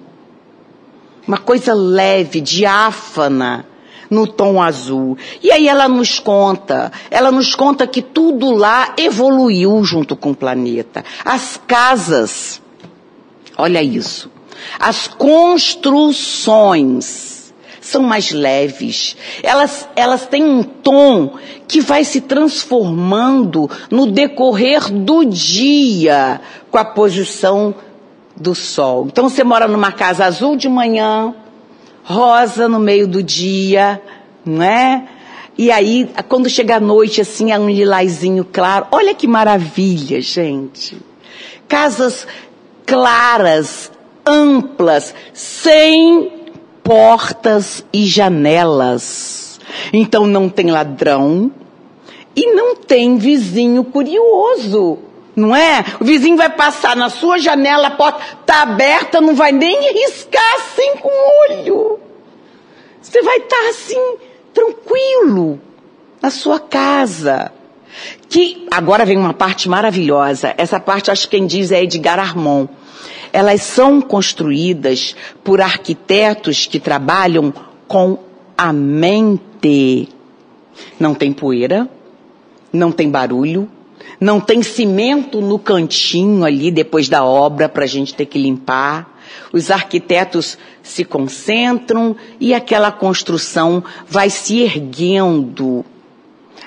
Uma 1.27 1.39
coisa 1.39 1.73
leve, 1.73 2.43
diáfana 2.43 3.70
no 4.11 4.27
tom 4.27 4.61
azul. 4.61 5.17
E 5.43 5.51
aí 5.51 5.67
ela 5.69 5.89
nos 5.89 6.19
conta, 6.19 6.93
ela 7.11 7.31
nos 7.31 7.55
conta 7.55 7.87
que 7.87 8.03
tudo 8.03 8.51
lá 8.51 8.93
evoluiu 8.99 9.83
junto 9.85 10.15
com 10.17 10.33
o 10.33 10.37
planeta. 10.37 11.03
As 11.25 11.59
casas, 11.67 12.61
olha 13.57 13.83
isso, 13.83 14.31
as 14.79 15.09
construções 15.09 17.41
são 17.81 18.03
mais 18.03 18.31
leves. 18.31 19.17
Elas, 19.43 19.89
elas 19.97 20.27
têm 20.27 20.45
um 20.45 20.63
tom 20.63 21.35
que 21.67 21.81
vai 21.81 22.05
se 22.05 22.21
transformando 22.21 23.71
no 23.91 24.11
decorrer 24.11 24.93
do 24.93 25.25
dia 25.25 26.41
com 26.71 26.79
a 26.79 26.85
posição 26.85 27.75
do 28.37 28.55
sol. 28.55 29.07
Então 29.07 29.29
você 29.29 29.45
mora 29.45 29.67
numa 29.67 29.93
casa 29.93 30.25
azul 30.25 30.57
de 30.57 30.69
manhã, 30.69 31.35
rosa 32.03 32.69
no 32.69 32.79
meio 32.79 33.07
do 33.07 33.23
dia, 33.23 34.01
não 34.45 34.63
é? 34.63 35.09
E 35.57 35.71
aí, 35.71 36.09
quando 36.29 36.49
chega 36.49 36.77
a 36.77 36.81
noite, 36.81 37.21
assim, 37.21 37.53
é 37.53 37.59
um 37.59 37.69
lilazinho 37.69 38.47
claro. 38.51 38.87
Olha 38.91 39.15
que 39.15 39.27
maravilha, 39.27 40.21
gente. 40.21 40.97
Casas 41.69 42.27
claras, 42.87 43.93
amplas, 44.27 45.15
sem 45.35 46.33
portas 46.83 47.85
e 47.93 48.07
janelas. 48.07 49.61
Então 49.93 50.27
não 50.27 50.49
tem 50.49 50.71
ladrão 50.71 51.53
e 52.35 52.53
não 52.53 52.75
tem 52.75 53.19
vizinho 53.19 53.85
curioso 53.85 54.99
não 55.35 55.55
é? 55.55 55.85
O 56.01 56.05
vizinho 56.05 56.37
vai 56.37 56.51
passar 56.51 56.97
na 56.97 57.09
sua 57.09 57.39
janela, 57.39 57.89
a 57.89 57.93
porta 57.93 58.21
está 58.41 58.63
aberta, 58.63 59.21
não 59.21 59.35
vai 59.35 59.53
nem 59.53 59.93
riscar 59.93 60.55
assim 60.57 60.97
com 60.97 61.09
o 61.09 61.51
olho. 61.51 62.01
Você 63.01 63.23
vai 63.23 63.39
estar 63.39 63.57
tá 63.57 63.69
assim, 63.71 64.17
tranquilo, 64.53 65.61
na 66.21 66.31
sua 66.31 66.61
casa. 66.61 67.53
Que 68.29 68.67
agora 68.71 69.05
vem 69.05 69.17
uma 69.17 69.35
parte 69.35 69.69
maravilhosa. 69.69 70.55
Essa 70.57 70.79
parte 70.79 71.11
acho 71.11 71.29
que 71.29 71.37
quem 71.37 71.47
diz 71.47 71.73
é 71.73 71.83
Edgar 71.83 72.19
Armand. 72.19 72.69
Elas 73.33 73.63
são 73.63 74.01
construídas 74.01 75.17
por 75.43 75.61
arquitetos 75.61 76.67
que 76.67 76.79
trabalham 76.79 77.53
com 77.89 78.19
a 78.57 78.73
mente. 78.73 80.09
Não 80.99 81.15
tem 81.15 81.33
poeira, 81.33 81.89
não 82.73 82.93
tem 82.93 83.11
barulho, 83.11 83.69
não 84.21 84.39
tem 84.39 84.63
cimento 84.63 85.41
no 85.41 85.59
cantinho 85.59 86.45
ali 86.45 86.71
depois 86.71 87.09
da 87.09 87.25
obra 87.25 87.69
para 87.69 87.85
a 87.85 87.89
gente 87.89 88.15
ter 88.15 88.27
que 88.27 88.39
limpar. 88.39 89.19
Os 89.53 89.71
arquitetos 89.71 90.59
se 90.83 91.05
concentram 91.05 92.15
e 92.39 92.53
aquela 92.53 92.93
construção 92.93 93.83
vai 94.07 94.29
se 94.29 94.61
erguendo. 94.61 95.85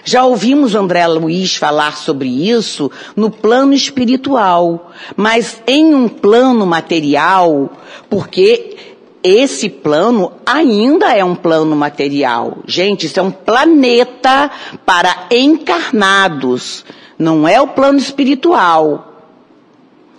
Já 0.03 0.25
ouvimos 0.25 0.75
André 0.75 1.05
Luiz 1.07 1.55
falar 1.55 1.95
sobre 1.95 2.27
isso 2.27 2.91
no 3.15 3.29
plano 3.29 3.73
espiritual, 3.73 4.91
mas 5.15 5.61
em 5.65 5.93
um 5.93 6.09
plano 6.09 6.65
material, 6.65 7.71
porque 8.09 8.75
esse 9.23 9.69
plano 9.69 10.33
ainda 10.45 11.13
é 11.15 11.23
um 11.23 11.35
plano 11.35 11.73
material. 11.75 12.57
Gente, 12.67 13.05
isso 13.05 13.17
é 13.19 13.23
um 13.23 13.31
planeta 13.31 14.51
para 14.85 15.27
encarnados. 15.31 16.83
Não 17.17 17.47
é 17.47 17.61
o 17.61 17.67
plano 17.67 17.97
espiritual. 17.97 19.13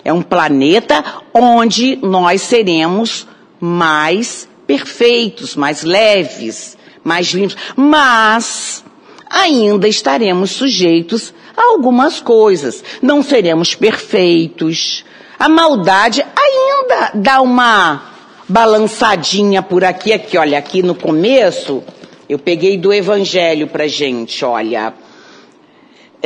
É 0.05 0.13
um 0.13 0.23
planeta 0.23 1.03
onde 1.33 1.97
nós 1.97 2.43
seremos 2.43 3.27
mais 3.59 4.49
perfeitos, 4.67 5.57
mais 5.57 5.83
leves, 5.83 6.77
mais 7.03 7.29
limpos. 7.29 7.57
Mas 7.75 8.85
ainda 9.31 9.89
estaremos 9.89 10.51
sujeitos 10.51 11.33
algumas 11.57 12.21
coisas. 12.21 12.85
Não 13.01 13.23
seremos 13.23 13.75
perfeitos. 13.75 15.05
A 15.39 15.49
maldade 15.49 16.25
ainda 16.37 17.13
dá 17.15 17.41
uma 17.41 18.15
balançadinha 18.49 19.63
por 19.63 19.85
aqui, 19.85 20.13
aqui, 20.13 20.37
olha, 20.37 20.59
aqui 20.59 20.83
no 20.83 20.95
começo, 20.95 21.83
eu 22.29 22.39
peguei 22.39 22.77
do 22.77 22.93
evangelho 22.93 23.67
pra 23.67 23.87
gente, 23.87 24.45
olha. 24.45 24.93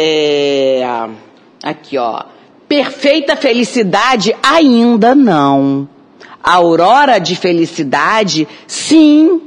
É, 0.00 1.08
aqui, 1.60 1.98
ó. 1.98 2.22
Perfeita 2.68 3.34
felicidade 3.34 4.32
ainda 4.40 5.12
não. 5.12 5.88
Aurora 6.40 7.18
de 7.18 7.34
felicidade, 7.34 8.46
sim. 8.64 9.42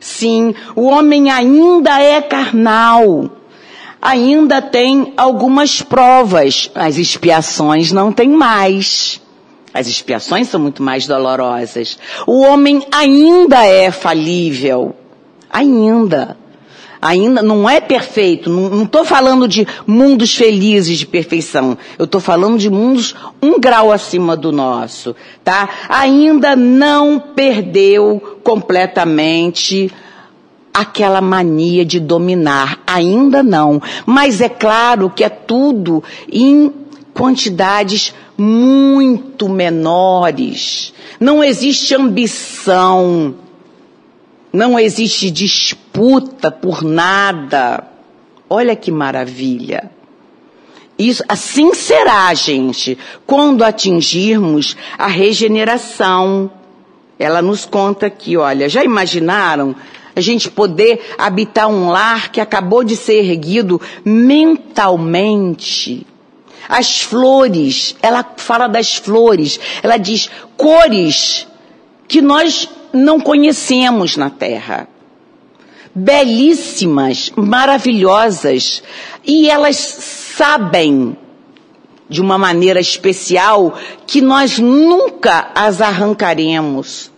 Sim, 0.00 0.54
o 0.74 0.86
homem 0.86 1.30
ainda 1.30 2.00
é 2.00 2.22
carnal. 2.22 3.28
Ainda 4.00 4.62
tem 4.62 5.12
algumas 5.18 5.82
provas. 5.82 6.70
As 6.74 6.96
expiações 6.96 7.92
não 7.92 8.10
tem 8.10 8.30
mais. 8.30 9.20
As 9.74 9.86
expiações 9.86 10.48
são 10.48 10.58
muito 10.58 10.82
mais 10.82 11.06
dolorosas. 11.06 11.98
O 12.26 12.40
homem 12.40 12.86
ainda 12.90 13.66
é 13.66 13.90
falível. 13.90 14.94
Ainda. 15.50 16.39
Ainda 17.02 17.42
não 17.42 17.68
é 17.68 17.80
perfeito. 17.80 18.50
Não 18.50 18.82
estou 18.82 19.04
falando 19.04 19.48
de 19.48 19.66
mundos 19.86 20.34
felizes 20.34 20.98
de 20.98 21.06
perfeição. 21.06 21.78
Eu 21.98 22.04
estou 22.04 22.20
falando 22.20 22.58
de 22.58 22.68
mundos 22.68 23.14
um 23.42 23.58
grau 23.58 23.90
acima 23.90 24.36
do 24.36 24.52
nosso, 24.52 25.16
tá? 25.42 25.68
Ainda 25.88 26.54
não 26.54 27.18
perdeu 27.18 28.38
completamente 28.44 29.90
aquela 30.74 31.22
mania 31.22 31.84
de 31.86 31.98
dominar. 31.98 32.80
Ainda 32.86 33.42
não. 33.42 33.80
Mas 34.04 34.42
é 34.42 34.48
claro 34.48 35.08
que 35.08 35.24
é 35.24 35.30
tudo 35.30 36.04
em 36.30 36.70
quantidades 37.14 38.14
muito 38.36 39.48
menores. 39.48 40.92
Não 41.18 41.42
existe 41.42 41.94
ambição. 41.94 43.34
Não 44.52 44.78
existe 44.78 45.30
disputa 45.30 45.89
por 46.50 46.82
nada. 46.82 47.84
Olha 48.48 48.74
que 48.74 48.90
maravilha. 48.90 49.90
Isso, 50.98 51.22
assim 51.28 51.74
será, 51.74 52.32
gente, 52.34 52.98
quando 53.26 53.64
atingirmos 53.64 54.76
a 54.98 55.06
regeneração. 55.06 56.50
Ela 57.18 57.42
nos 57.42 57.66
conta 57.66 58.06
aqui, 58.06 58.36
olha, 58.36 58.68
já 58.68 58.82
imaginaram 58.82 59.76
a 60.16 60.20
gente 60.20 60.50
poder 60.50 61.14
habitar 61.18 61.68
um 61.68 61.90
lar 61.90 62.32
que 62.32 62.40
acabou 62.40 62.82
de 62.82 62.96
ser 62.96 63.24
erguido 63.24 63.80
mentalmente? 64.04 66.06
As 66.68 67.00
flores, 67.00 67.96
ela 68.02 68.24
fala 68.36 68.68
das 68.68 68.96
flores, 68.96 69.58
ela 69.82 69.96
diz 69.96 70.30
cores 70.56 71.46
que 72.06 72.20
nós 72.20 72.68
não 72.92 73.20
conhecemos 73.20 74.16
na 74.16 74.30
Terra. 74.30 74.88
Belíssimas, 75.94 77.32
maravilhosas, 77.36 78.82
e 79.24 79.50
elas 79.50 79.76
sabem 79.76 81.16
de 82.08 82.20
uma 82.20 82.36
maneira 82.36 82.80
especial 82.80 83.74
que 84.06 84.20
nós 84.20 84.58
nunca 84.58 85.50
as 85.54 85.80
arrancaremos. 85.80 87.10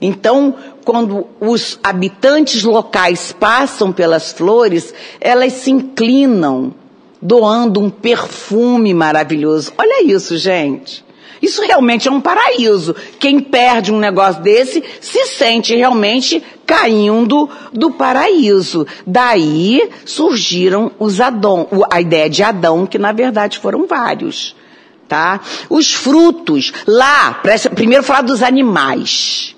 Então, 0.00 0.54
quando 0.84 1.26
os 1.40 1.78
habitantes 1.82 2.62
locais 2.62 3.32
passam 3.32 3.90
pelas 3.90 4.32
flores, 4.32 4.92
elas 5.20 5.54
se 5.54 5.70
inclinam, 5.70 6.74
doando 7.20 7.80
um 7.80 7.88
perfume 7.88 8.92
maravilhoso. 8.92 9.72
Olha 9.78 10.04
isso, 10.04 10.36
gente. 10.36 11.02
Isso 11.40 11.62
realmente 11.62 12.08
é 12.08 12.10
um 12.10 12.20
paraíso. 12.20 12.94
Quem 13.18 13.40
perde 13.40 13.92
um 13.92 13.98
negócio 13.98 14.42
desse 14.42 14.82
se 15.00 15.26
sente 15.26 15.74
realmente 15.74 16.42
caindo 16.66 17.48
do 17.72 17.90
paraíso. 17.90 18.86
Daí 19.06 19.90
surgiram 20.04 20.92
os 20.98 21.20
Adão, 21.20 21.68
a 21.90 22.00
ideia 22.00 22.30
de 22.30 22.42
Adão, 22.42 22.86
que 22.86 22.98
na 22.98 23.12
verdade 23.12 23.58
foram 23.58 23.86
vários. 23.86 24.56
Tá? 25.08 25.40
Os 25.68 25.92
frutos, 25.92 26.72
lá, 26.86 27.42
primeiro 27.74 28.02
falar 28.02 28.22
dos 28.22 28.42
animais. 28.42 29.54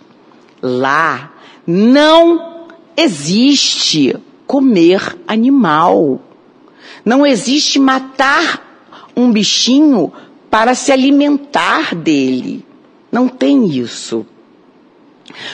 Lá 0.61 1.33
não 1.67 2.67
existe 2.97 4.17
comer 4.47 5.17
animal. 5.27 6.21
Não 7.05 7.27
existe 7.27 7.79
matar 7.79 8.63
um 9.17 9.33
bichinho 9.33 10.13
para 10.51 10.75
se 10.75 10.93
alimentar 10.93 11.95
dele. 11.95 12.65
Não 13.11 13.29
tem 13.29 13.67
isso. 13.67 14.27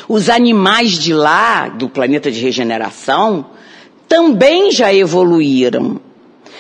Os 0.09 0.29
animais 0.29 0.93
de 0.93 1.15
lá, 1.15 1.69
do 1.69 1.89
planeta 1.89 2.31
de 2.31 2.41
regeneração, 2.41 3.47
também 4.09 4.71
já 4.71 4.93
evoluíram. 4.93 6.01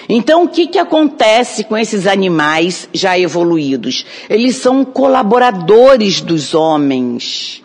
Então, 0.08 0.44
o 0.44 0.48
que, 0.48 0.66
que 0.66 0.78
acontece 0.78 1.64
com 1.64 1.76
esses 1.76 2.06
animais 2.06 2.88
já 2.92 3.18
evoluídos? 3.18 4.04
Eles 4.28 4.56
são 4.56 4.84
colaboradores 4.84 6.20
dos 6.20 6.54
homens. 6.54 7.61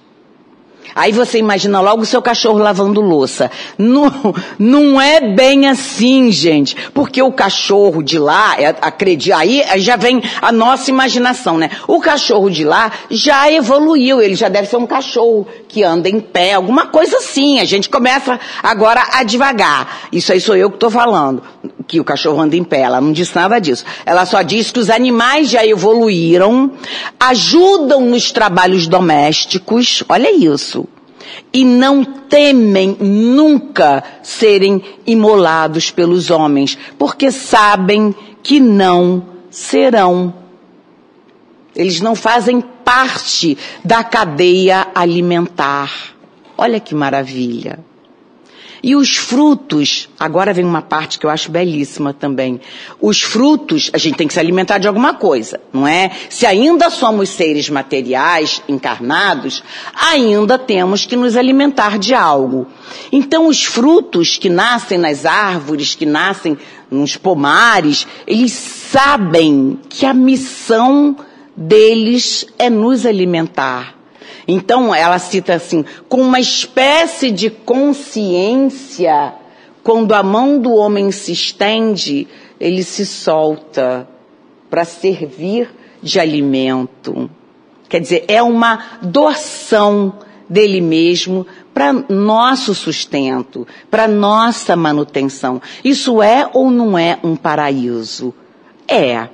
Aí 0.97 1.11
você 1.11 1.37
imagina 1.37 1.79
logo 1.79 2.01
o 2.01 2.05
seu 2.07 2.23
cachorro 2.23 2.57
lavando 2.57 2.99
louça. 3.01 3.51
Não, 3.77 4.33
não 4.57 4.99
é 4.99 5.21
bem 5.21 5.67
assim, 5.67 6.31
gente. 6.31 6.75
Porque 6.91 7.21
o 7.21 7.31
cachorro 7.31 8.01
de 8.01 8.17
lá, 8.17 8.59
é, 8.59 8.75
acredito, 8.81 9.35
aí 9.35 9.63
já 9.77 9.95
vem 9.95 10.23
a 10.41 10.51
nossa 10.51 10.89
imaginação, 10.89 11.55
né? 11.59 11.69
O 11.87 11.99
cachorro 11.99 12.49
de 12.49 12.63
lá 12.63 12.91
já 13.11 13.51
evoluiu, 13.51 14.19
ele 14.19 14.33
já 14.33 14.49
deve 14.49 14.67
ser 14.67 14.77
um 14.77 14.87
cachorro 14.87 15.47
que 15.67 15.83
anda 15.83 16.09
em 16.09 16.19
pé, 16.19 16.53
alguma 16.53 16.87
coisa 16.87 17.17
assim. 17.17 17.59
A 17.59 17.65
gente 17.65 17.89
começa 17.89 18.39
agora 18.63 19.03
a 19.13 19.21
devagar. 19.21 20.07
Isso 20.11 20.33
aí 20.33 20.41
sou 20.41 20.55
eu 20.55 20.67
que 20.71 20.77
estou 20.77 20.89
falando. 20.89 21.43
Que 21.85 21.99
o 21.99 22.03
cachorro 22.03 22.41
anda 22.41 22.55
em 22.55 22.63
pé. 22.63 22.81
Ela 22.81 22.99
não 22.99 23.11
diz 23.11 23.31
nada 23.35 23.59
disso. 23.59 23.85
Ela 24.03 24.25
só 24.25 24.41
diz 24.41 24.71
que 24.71 24.79
os 24.79 24.89
animais 24.89 25.47
já 25.47 25.63
evoluíram, 25.63 26.71
ajudam 27.19 28.01
nos 28.01 28.31
trabalhos 28.31 28.87
domésticos. 28.87 30.03
Olha 30.09 30.35
isso 30.35 30.86
e 31.53 31.63
não 31.63 32.03
temem 32.03 32.97
nunca 32.99 34.03
serem 34.21 34.83
imolados 35.05 35.91
pelos 35.91 36.29
homens, 36.29 36.77
porque 36.97 37.31
sabem 37.31 38.13
que 38.43 38.59
não 38.59 39.25
serão. 39.49 40.33
Eles 41.75 42.01
não 42.01 42.15
fazem 42.15 42.61
parte 42.61 43.57
da 43.83 44.03
cadeia 44.03 44.87
alimentar. 44.93 46.15
Olha 46.57 46.79
que 46.79 46.95
maravilha. 46.95 47.79
E 48.83 48.95
os 48.95 49.15
frutos, 49.15 50.07
agora 50.19 50.53
vem 50.53 50.63
uma 50.63 50.81
parte 50.81 51.17
que 51.17 51.25
eu 51.25 51.29
acho 51.29 51.51
belíssima 51.51 52.13
também. 52.13 52.61
Os 53.01 53.21
frutos, 53.21 53.89
a 53.93 53.97
gente 53.97 54.17
tem 54.17 54.27
que 54.27 54.33
se 54.33 54.39
alimentar 54.39 54.77
de 54.77 54.87
alguma 54.87 55.13
coisa, 55.13 55.59
não 55.73 55.87
é? 55.87 56.11
Se 56.29 56.45
ainda 56.45 56.89
somos 56.89 57.29
seres 57.29 57.69
materiais, 57.69 58.61
encarnados, 58.67 59.63
ainda 59.93 60.57
temos 60.57 61.05
que 61.05 61.15
nos 61.15 61.35
alimentar 61.35 61.97
de 61.97 62.13
algo. 62.13 62.67
Então 63.11 63.47
os 63.47 63.63
frutos 63.63 64.37
que 64.37 64.49
nascem 64.49 64.97
nas 64.97 65.25
árvores, 65.25 65.95
que 65.95 66.05
nascem 66.05 66.57
nos 66.89 67.17
pomares, 67.17 68.07
eles 68.25 68.51
sabem 68.51 69.79
que 69.89 70.05
a 70.05 70.13
missão 70.13 71.15
deles 71.55 72.45
é 72.57 72.69
nos 72.69 73.05
alimentar. 73.05 73.96
Então 74.47 74.95
ela 74.95 75.19
cita 75.19 75.55
assim, 75.55 75.83
com 76.07 76.21
uma 76.21 76.39
espécie 76.39 77.31
de 77.31 77.49
consciência, 77.49 79.33
quando 79.83 80.13
a 80.13 80.23
mão 80.23 80.59
do 80.59 80.73
homem 80.73 81.11
se 81.11 81.31
estende, 81.33 82.27
ele 82.59 82.83
se 82.83 83.05
solta 83.05 84.07
para 84.69 84.85
servir 84.85 85.69
de 86.01 86.19
alimento. 86.19 87.29
Quer 87.89 88.01
dizer, 88.01 88.25
é 88.27 88.41
uma 88.41 88.99
doação 89.01 90.13
dele 90.49 90.81
mesmo 90.81 91.45
para 91.73 91.93
nosso 91.93 92.73
sustento, 92.73 93.67
para 93.91 94.07
nossa 94.07 94.75
manutenção. 94.75 95.61
Isso 95.83 96.21
é 96.21 96.49
ou 96.53 96.71
não 96.71 96.97
é 96.97 97.19
um 97.23 97.35
paraíso? 97.35 98.33
É 98.87 99.27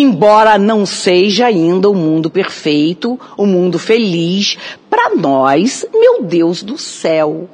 embora 0.00 0.58
não 0.58 0.86
seja 0.86 1.46
ainda 1.46 1.90
o 1.90 1.94
mundo 1.94 2.30
perfeito, 2.30 3.18
o 3.36 3.46
mundo 3.46 3.78
feliz, 3.78 4.56
para 4.88 5.14
nós, 5.14 5.86
meu 5.92 6.22
Deus 6.22 6.62
do 6.62 6.78
céu. 6.78 7.48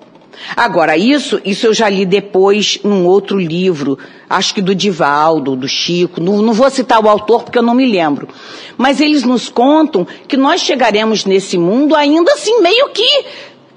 Agora, 0.57 0.97
isso, 0.97 1.41
isso 1.45 1.66
eu 1.66 1.74
já 1.74 1.89
li 1.89 2.07
depois 2.07 2.78
num 2.84 3.07
outro 3.07 3.39
livro, 3.39 3.99
acho 4.30 4.55
que 4.55 4.62
do 4.62 4.74
Divaldo, 4.74 5.57
do 5.57 5.66
Chico, 5.66 6.20
não, 6.20 6.41
não, 6.41 6.53
vou 6.53 6.70
citar 6.70 7.05
o 7.05 7.09
autor 7.09 7.43
porque 7.43 7.59
eu 7.59 7.62
não 7.62 7.74
me 7.74 7.84
lembro. 7.84 8.28
Mas 8.76 9.01
eles 9.01 9.24
nos 9.24 9.49
contam 9.49 10.07
que 10.28 10.36
nós 10.36 10.61
chegaremos 10.61 11.24
nesse 11.24 11.59
mundo 11.59 11.95
ainda 11.97 12.32
assim 12.32 12.61
meio 12.61 12.91
que 12.91 13.24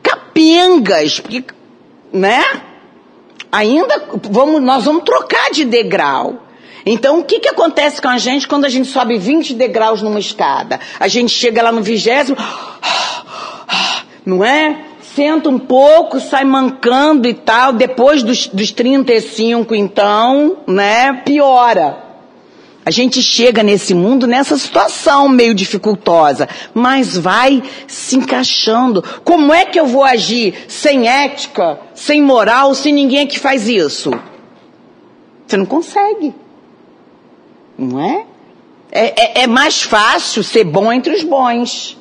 capengas, 0.04 1.22
né? 2.14 2.44
Ainda 3.52 4.04
vamos, 4.30 4.62
nós 4.62 4.86
vamos 4.86 5.04
trocar 5.04 5.50
de 5.52 5.66
degrau. 5.66 6.41
Então, 6.86 7.20
o 7.20 7.24
que, 7.24 7.40
que 7.40 7.50
acontece 7.50 8.02
com 8.02 8.08
a 8.08 8.18
gente 8.18 8.48
quando 8.48 8.66
a 8.66 8.70
gente 8.70 8.88
sobe 8.88 9.18
20 9.18 9.54
degraus 9.54 10.02
numa 10.02 10.20
escada? 10.20 10.80
A 11.00 11.08
gente 11.08 11.32
chega 11.32 11.62
lá 11.62 11.72
no 11.72 11.82
vigésimo, 11.82 12.38
não 14.26 14.44
é? 14.44 14.86
Senta 15.16 15.50
um 15.50 15.60
pouco, 15.60 16.20
sai 16.20 16.46
mancando 16.46 17.28
e 17.28 17.34
tal. 17.34 17.74
Depois 17.74 18.24
dos, 18.24 18.48
dos 18.48 18.72
35, 18.72 19.76
então, 19.76 20.58
né? 20.68 21.14
Piora. 21.26 22.12
A 22.84 22.90
gente 22.90 23.22
chega 23.22 23.62
nesse 23.62 23.94
mundo 23.94 24.26
nessa 24.26 24.58
situação 24.58 25.30
meio 25.30 25.54
dificultosa, 25.54 26.50
mas 26.74 27.16
vai 27.16 27.62
se 27.86 28.16
encaixando. 28.16 29.04
Como 29.24 29.54
é 29.54 29.66
que 29.66 29.80
eu 29.80 29.86
vou 29.86 30.04
agir 30.04 30.66
sem 30.68 31.08
ética, 31.08 31.80
sem 31.94 32.24
moral, 32.24 32.74
se 32.74 32.92
ninguém 32.92 33.20
é 33.20 33.26
que 33.28 33.38
faz 33.38 33.68
isso? 33.68 34.10
Você 35.46 35.58
não 35.58 35.66
consegue. 35.66 36.34
Não 37.78 38.00
é? 38.00 38.26
É, 38.92 39.42
é? 39.42 39.44
é 39.44 39.48
mais 39.48 39.82
fácil 39.82 40.44
ser 40.44 40.64
bom 40.64 40.92
entre 40.92 41.14
os 41.14 41.24
bons. 41.24 41.98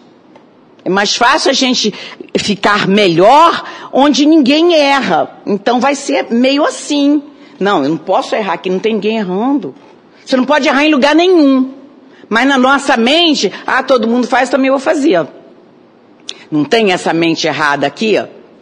É 0.85 0.89
mais 0.89 1.15
fácil 1.15 1.51
a 1.51 1.55
gente 1.55 1.93
ficar 2.39 2.89
melhor 2.89 3.63
onde 3.93 4.27
ninguém 4.27 4.75
erra. 4.75 5.41
Então 5.47 5.79
vai 5.79 5.95
ser 5.95 6.27
meio 6.31 6.65
assim. 6.65 7.23
Não, 7.59 7.83
eu 7.83 7.91
não 7.91 7.97
posso 7.99 8.35
errar 8.35 8.55
aqui, 8.55 8.71
não 8.71 8.79
tem 8.79 8.95
ninguém 8.95 9.19
errando. 9.19 9.75
Você 10.25 10.37
não 10.37 10.45
pode 10.45 10.67
errar 10.67 10.85
em 10.85 10.91
lugar 10.91 11.15
nenhum. 11.15 11.75
Mas 12.29 12.47
na 12.47 12.57
nossa 12.57 12.97
mente, 12.97 13.53
ah, 13.67 13.83
todo 13.83 14.09
mundo 14.09 14.27
faz, 14.27 14.49
também 14.49 14.69
eu 14.69 14.75
vou 14.75 14.81
fazer. 14.81 15.27
Não 16.51 16.65
tem 16.65 16.93
essa 16.93 17.13
mente 17.13 17.47
errada 17.47 17.87
aqui? 17.87 18.17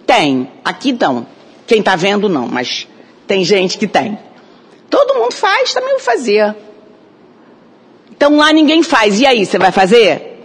Tem. 0.06 0.50
Aqui 0.64 0.92
não. 0.92 1.26
Quem 1.66 1.80
está 1.80 1.94
vendo 1.94 2.28
não, 2.28 2.48
mas 2.48 2.88
tem 3.26 3.44
gente 3.44 3.78
que 3.78 3.86
tem. 3.86 4.18
Todo 4.88 5.18
mundo 5.18 5.34
faz, 5.34 5.72
também 5.72 5.90
vou 5.90 6.00
fazer. 6.00 6.56
Então 8.18 8.36
lá 8.36 8.52
ninguém 8.52 8.82
faz. 8.82 9.20
E 9.20 9.26
aí, 9.26 9.46
você 9.46 9.60
vai 9.60 9.70
fazer? 9.70 10.44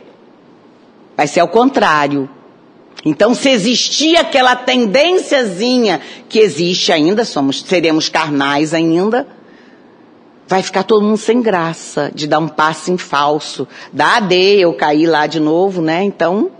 Vai 1.17 1.25
ser 1.25 1.39
ao 1.39 1.47
contrário. 1.47 2.29
Então, 3.03 3.33
se 3.33 3.49
existia 3.49 4.21
aquela 4.21 4.55
tendênciazinha 4.55 5.99
que 6.29 6.37
existe 6.37 6.91
ainda, 6.91 7.25
somos, 7.25 7.63
seremos 7.63 8.09
carnais 8.09 8.75
ainda, 8.75 9.27
vai 10.47 10.61
ficar 10.61 10.83
todo 10.83 11.03
mundo 11.03 11.17
sem 11.17 11.41
graça 11.41 12.11
de 12.13 12.27
dar 12.27 12.37
um 12.37 12.47
passe 12.47 12.91
em 12.91 12.97
falso. 12.97 13.67
Dá 13.91 14.17
AD, 14.17 14.35
eu 14.35 14.73
caí 14.75 15.07
lá 15.07 15.25
de 15.25 15.39
novo, 15.39 15.81
né? 15.81 16.03
Então, 16.03 16.51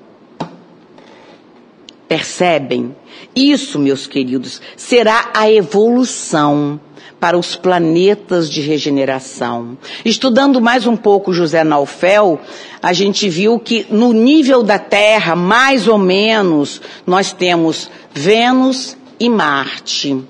percebem? 2.08 2.96
Isso, 3.36 3.78
meus 3.78 4.08
queridos, 4.08 4.60
será 4.76 5.30
a 5.32 5.50
evolução 5.50 6.80
para 7.24 7.38
os 7.38 7.56
planetas 7.56 8.50
de 8.50 8.60
regeneração. 8.60 9.78
Estudando 10.04 10.60
mais 10.60 10.86
um 10.86 10.98
pouco 10.98 11.32
José 11.32 11.64
Naufel, 11.64 12.38
a 12.82 12.92
gente 12.92 13.30
viu 13.30 13.58
que 13.58 13.88
no 13.90 14.12
nível 14.12 14.62
da 14.62 14.78
Terra, 14.78 15.34
mais 15.34 15.88
ou 15.88 15.98
menos, 15.98 16.82
nós 17.08 17.32
temos 17.32 17.90
Vênus 18.14 18.98
e 19.18 19.30
Marte. 19.30 20.22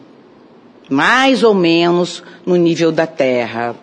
Mais 0.88 1.42
ou 1.42 1.56
menos 1.56 2.22
no 2.46 2.56
nível 2.58 2.92
da 2.92 3.08
Terra. 3.08 3.76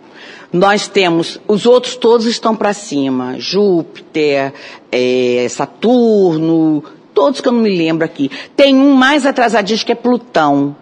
Nós 0.52 0.86
temos, 0.86 1.40
os 1.48 1.66
outros 1.66 1.96
todos 1.96 2.26
estão 2.26 2.54
para 2.54 2.72
cima. 2.72 3.40
Júpiter, 3.40 4.54
é, 4.92 5.48
Saturno, 5.50 6.84
todos 7.12 7.40
que 7.40 7.48
eu 7.48 7.52
não 7.52 7.62
me 7.62 7.76
lembro 7.76 8.04
aqui. 8.04 8.30
Tem 8.54 8.72
um 8.72 8.94
mais 8.94 9.26
atrasadinho 9.26 9.84
que 9.84 9.90
é 9.90 9.96
Plutão. 9.96 10.76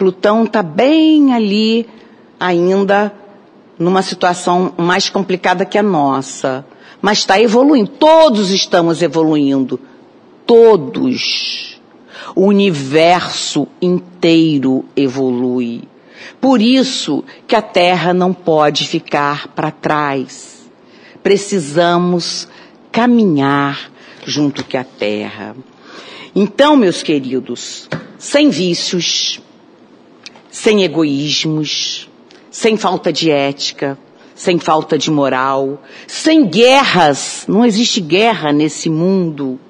Plutão 0.00 0.44
está 0.44 0.62
bem 0.62 1.34
ali 1.34 1.86
ainda 2.40 3.12
numa 3.78 4.00
situação 4.00 4.72
mais 4.78 5.10
complicada 5.10 5.66
que 5.66 5.76
a 5.76 5.82
nossa. 5.82 6.64
Mas 7.02 7.18
está 7.18 7.38
evoluindo. 7.38 7.90
Todos 7.90 8.48
estamos 8.48 9.02
evoluindo. 9.02 9.78
Todos. 10.46 11.78
O 12.34 12.46
universo 12.46 13.68
inteiro 13.82 14.86
evolui. 14.96 15.82
Por 16.40 16.62
isso 16.62 17.22
que 17.46 17.54
a 17.54 17.60
Terra 17.60 18.14
não 18.14 18.32
pode 18.32 18.88
ficar 18.88 19.48
para 19.48 19.70
trás. 19.70 20.66
Precisamos 21.22 22.48
caminhar 22.90 23.90
junto 24.24 24.64
com 24.64 24.78
a 24.78 24.84
Terra. 24.84 25.54
Então, 26.34 26.74
meus 26.74 27.02
queridos, 27.02 27.86
sem 28.16 28.48
vícios, 28.48 29.42
sem 30.50 30.82
egoísmos, 30.82 32.08
sem 32.50 32.76
falta 32.76 33.12
de 33.12 33.30
ética, 33.30 33.98
sem 34.34 34.58
falta 34.58 34.96
de 34.96 35.10
moral, 35.10 35.82
sem 36.06 36.46
guerras. 36.46 37.44
Não 37.46 37.64
existe 37.64 38.00
guerra 38.00 38.52
nesse 38.52 38.88
mundo. 38.88 39.60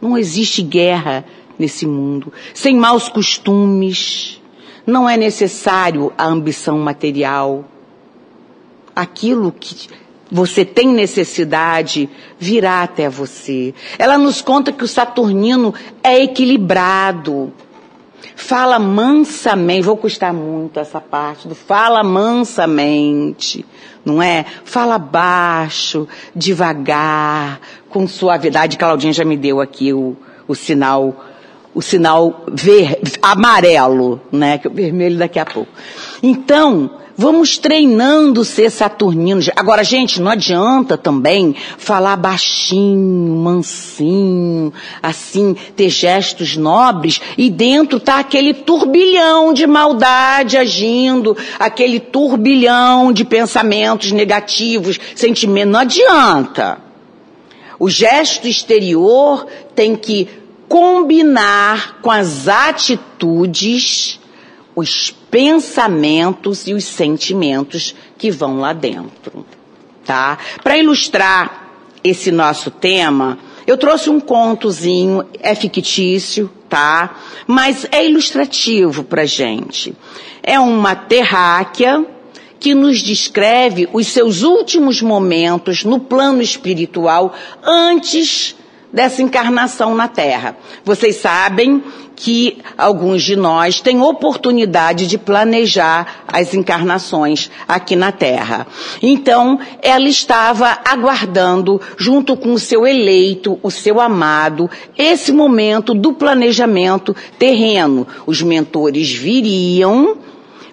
Não 0.00 0.16
existe 0.16 0.62
guerra 0.62 1.24
nesse 1.58 1.86
mundo. 1.86 2.32
Sem 2.54 2.76
maus 2.76 3.08
costumes 3.08 4.40
não 4.86 5.08
é 5.08 5.16
necessário 5.16 6.12
a 6.16 6.26
ambição 6.26 6.78
material. 6.78 7.64
Aquilo 8.94 9.52
que 9.52 9.88
você 10.30 10.64
tem 10.64 10.88
necessidade 10.88 12.08
virá 12.38 12.82
até 12.82 13.08
você. 13.08 13.74
Ela 13.98 14.16
nos 14.16 14.40
conta 14.40 14.72
que 14.72 14.84
o 14.84 14.88
Saturnino 14.88 15.74
é 16.02 16.22
equilibrado. 16.22 17.52
Fala 18.34 18.78
mansamente, 18.78 19.82
vou 19.82 19.96
custar 19.96 20.32
muito 20.32 20.78
essa 20.80 21.00
parte 21.00 21.46
do 21.48 21.54
fala 21.54 22.02
mansamente, 22.02 23.64
não 24.04 24.22
é? 24.22 24.44
Fala 24.64 24.98
baixo, 24.98 26.08
devagar, 26.34 27.60
com 27.88 28.06
suavidade. 28.06 28.78
Claudinha 28.78 29.12
já 29.12 29.24
me 29.24 29.36
deu 29.36 29.60
aqui 29.60 29.92
o, 29.92 30.16
o 30.46 30.54
sinal 30.54 31.24
o 31.74 31.82
sinal 31.82 32.44
ver, 32.50 32.98
amarelo, 33.22 34.20
né? 34.32 34.58
Que 34.58 34.66
o 34.66 34.70
vermelho 34.72 35.16
daqui 35.16 35.38
a 35.38 35.46
pouco. 35.46 35.70
Então, 36.22 36.90
vamos 37.18 37.58
treinando 37.58 38.44
ser 38.44 38.70
saturninos. 38.70 39.50
Agora, 39.56 39.82
gente, 39.82 40.22
não 40.22 40.30
adianta 40.30 40.96
também 40.96 41.56
falar 41.76 42.16
baixinho, 42.16 43.34
mansinho, 43.34 44.72
assim, 45.02 45.56
ter 45.74 45.90
gestos 45.90 46.56
nobres 46.56 47.20
e 47.36 47.50
dentro 47.50 47.98
tá 47.98 48.20
aquele 48.20 48.54
turbilhão 48.54 49.52
de 49.52 49.66
maldade 49.66 50.56
agindo, 50.56 51.36
aquele 51.58 51.98
turbilhão 51.98 53.12
de 53.12 53.24
pensamentos 53.24 54.12
negativos, 54.12 55.00
sentimentos. 55.16 55.72
Não 55.72 55.80
adianta. 55.80 56.78
O 57.80 57.90
gesto 57.90 58.46
exterior 58.46 59.44
tem 59.74 59.96
que 59.96 60.28
combinar 60.68 61.98
com 62.00 62.10
as 62.10 62.46
atitudes, 62.46 64.20
os 64.78 65.10
pensamentos 65.10 66.68
e 66.68 66.72
os 66.72 66.84
sentimentos 66.84 67.96
que 68.16 68.30
vão 68.30 68.60
lá 68.60 68.72
dentro, 68.72 69.44
tá? 70.04 70.38
Para 70.62 70.78
ilustrar 70.78 71.68
esse 72.04 72.30
nosso 72.30 72.70
tema, 72.70 73.38
eu 73.66 73.76
trouxe 73.76 74.08
um 74.08 74.20
contozinho, 74.20 75.26
é 75.40 75.52
fictício, 75.56 76.48
tá? 76.68 77.16
Mas 77.44 77.88
é 77.90 78.06
ilustrativo 78.06 79.02
pra 79.02 79.24
gente. 79.24 79.94
É 80.44 80.60
uma 80.60 80.94
terráquea 80.94 82.06
que 82.60 82.72
nos 82.72 83.00
descreve 83.00 83.88
os 83.92 84.06
seus 84.06 84.42
últimos 84.42 85.02
momentos 85.02 85.82
no 85.82 85.98
plano 85.98 86.40
espiritual 86.40 87.34
antes 87.64 88.54
dessa 88.92 89.22
encarnação 89.22 89.94
na 89.94 90.06
Terra. 90.06 90.56
Vocês 90.84 91.16
sabem 91.16 91.82
que 92.18 92.58
alguns 92.76 93.22
de 93.22 93.36
nós 93.36 93.80
têm 93.80 94.00
oportunidade 94.00 95.06
de 95.06 95.16
planejar 95.16 96.24
as 96.26 96.52
encarnações 96.52 97.48
aqui 97.66 97.94
na 97.94 98.10
Terra. 98.10 98.66
Então, 99.00 99.60
ela 99.80 100.08
estava 100.08 100.78
aguardando, 100.84 101.80
junto 101.96 102.36
com 102.36 102.52
o 102.52 102.58
seu 102.58 102.84
eleito, 102.84 103.58
o 103.62 103.70
seu 103.70 104.00
amado, 104.00 104.68
esse 104.96 105.30
momento 105.30 105.94
do 105.94 106.12
planejamento 106.12 107.14
terreno. 107.38 108.04
Os 108.26 108.42
mentores 108.42 109.12
viriam 109.12 110.16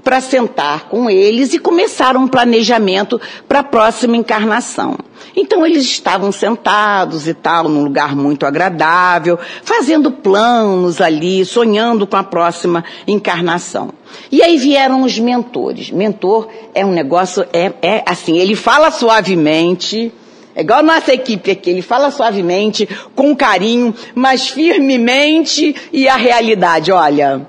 para 0.06 0.22
sentar 0.22 0.88
com 0.88 1.10
eles 1.10 1.52
e 1.56 1.58
começar 1.58 2.16
um 2.16 2.28
planejamento 2.28 3.20
para 3.48 3.62
a 3.62 3.64
próxima 3.64 4.16
encarnação. 4.16 5.00
Então 5.36 5.66
eles 5.66 5.84
estavam 5.84 6.32
sentados 6.32 7.28
e 7.28 7.34
tal, 7.34 7.68
num 7.68 7.84
lugar 7.84 8.16
muito 8.16 8.46
agradável, 8.46 9.40
fazendo 9.64 10.12
planos 10.12 11.02
ali, 11.02 11.44
sonhando 11.44 12.06
com 12.06 12.18
a 12.18 12.24
próxima 12.24 12.86
encarnação. 13.08 13.90
E 14.32 14.44
aí 14.44 14.58
vieram 14.58 15.02
os 15.02 15.18
mentores. 15.18 15.90
Mentor 15.90 16.50
é 16.76 16.86
um 16.86 16.92
negócio, 16.92 17.44
é, 17.52 17.74
é 17.82 18.04
assim, 18.06 18.38
ele 18.38 18.56
fala 18.56 18.92
suavemente, 18.92 20.14
é 20.56 20.62
igual 20.62 20.80
a 20.80 20.84
nossa 20.84 21.16
equipe 21.16 21.50
aqui, 21.50 21.72
ele 21.72 21.82
fala 21.82 22.12
suavemente, 22.12 22.88
com 23.16 23.36
carinho, 23.36 23.92
mas 24.14 24.50
firmemente 24.50 25.76
e 25.92 26.08
a 26.08 26.16
realidade, 26.16 26.92
olha, 26.92 27.42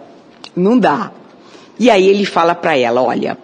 não 0.57 0.78
dá. 0.78 1.12
E 1.78 1.90
aí 1.90 2.08
ele 2.08 2.24
fala 2.24 2.54
para 2.54 2.76
ela, 2.76 3.02
olha, 3.02 3.36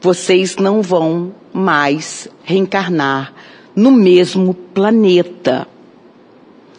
vocês 0.00 0.56
não 0.56 0.80
vão 0.80 1.34
mais 1.52 2.28
reencarnar 2.42 3.32
no 3.74 3.90
mesmo 3.90 4.54
planeta. 4.54 5.66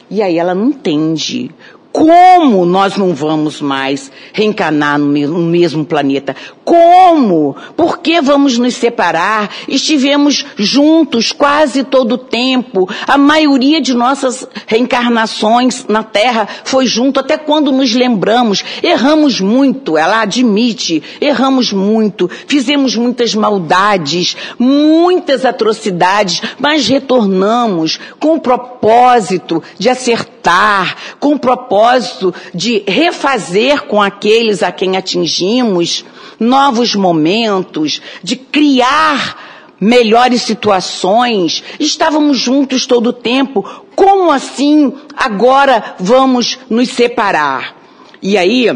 E 0.10 0.22
aí 0.22 0.38
ela 0.38 0.56
não 0.56 0.70
entende 0.70 1.52
como 1.92 2.66
nós 2.66 2.96
não 2.96 3.14
vamos 3.14 3.60
mais 3.60 4.12
reencarnar 4.32 4.98
no 4.98 5.40
mesmo, 5.40 5.86
planeta? 5.86 6.36
Como? 6.64 7.56
Por 7.76 8.00
que 8.00 8.22
vamos 8.22 8.58
nos 8.58 8.76
separar? 8.76 9.50
Estivemos 9.68 10.46
juntos 10.56 11.34
quase 11.34 11.84
todo 11.84 12.14
o 12.14 12.18
tempo. 12.18 12.90
A 13.06 13.18
maioria 13.18 13.82
de 13.82 13.94
nossas 13.94 14.48
reencarnações 14.68 15.86
na 15.88 16.02
Terra 16.02 16.48
foi 16.64 16.86
junto 16.86 17.20
até 17.20 17.38
quando 17.38 17.72
nos 17.72 17.94
lembramos. 17.94 18.64
Erramos 18.82 19.42
muito, 19.42 19.98
ela 19.98 20.22
admite. 20.22 21.04
Erramos 21.20 21.74
muito, 21.74 22.30
fizemos 22.48 22.96
muitas 22.96 23.36
maldades, 23.36 24.38
muitas 24.58 25.46
atrocidades, 25.46 26.42
mas 26.58 26.88
retornamos 26.88 28.00
com 28.18 28.36
o 28.36 28.40
propósito 28.40 29.62
de 29.78 29.90
acertar, 29.90 30.96
com 31.20 31.34
o 31.34 31.40
propósito 31.40 31.81
propósito 31.82 32.34
de 32.54 32.84
refazer 32.88 33.84
com 33.84 34.02
aqueles 34.02 34.62
a 34.62 34.72
quem 34.72 34.96
atingimos 34.96 36.06
novos 36.40 36.94
momentos, 36.94 38.02
de 38.22 38.36
criar 38.36 39.74
melhores 39.80 40.44
situações. 40.44 41.64
Estávamos 41.80 42.38
juntos 42.38 42.86
todo 42.86 43.08
o 43.08 43.14
tempo. 43.14 43.64
Como 43.96 44.32
assim 44.32 44.94
agora 45.18 45.96
vamos 46.00 46.60
nos 46.70 46.90
separar? 46.90 47.76
E 48.22 48.38
aí 48.38 48.70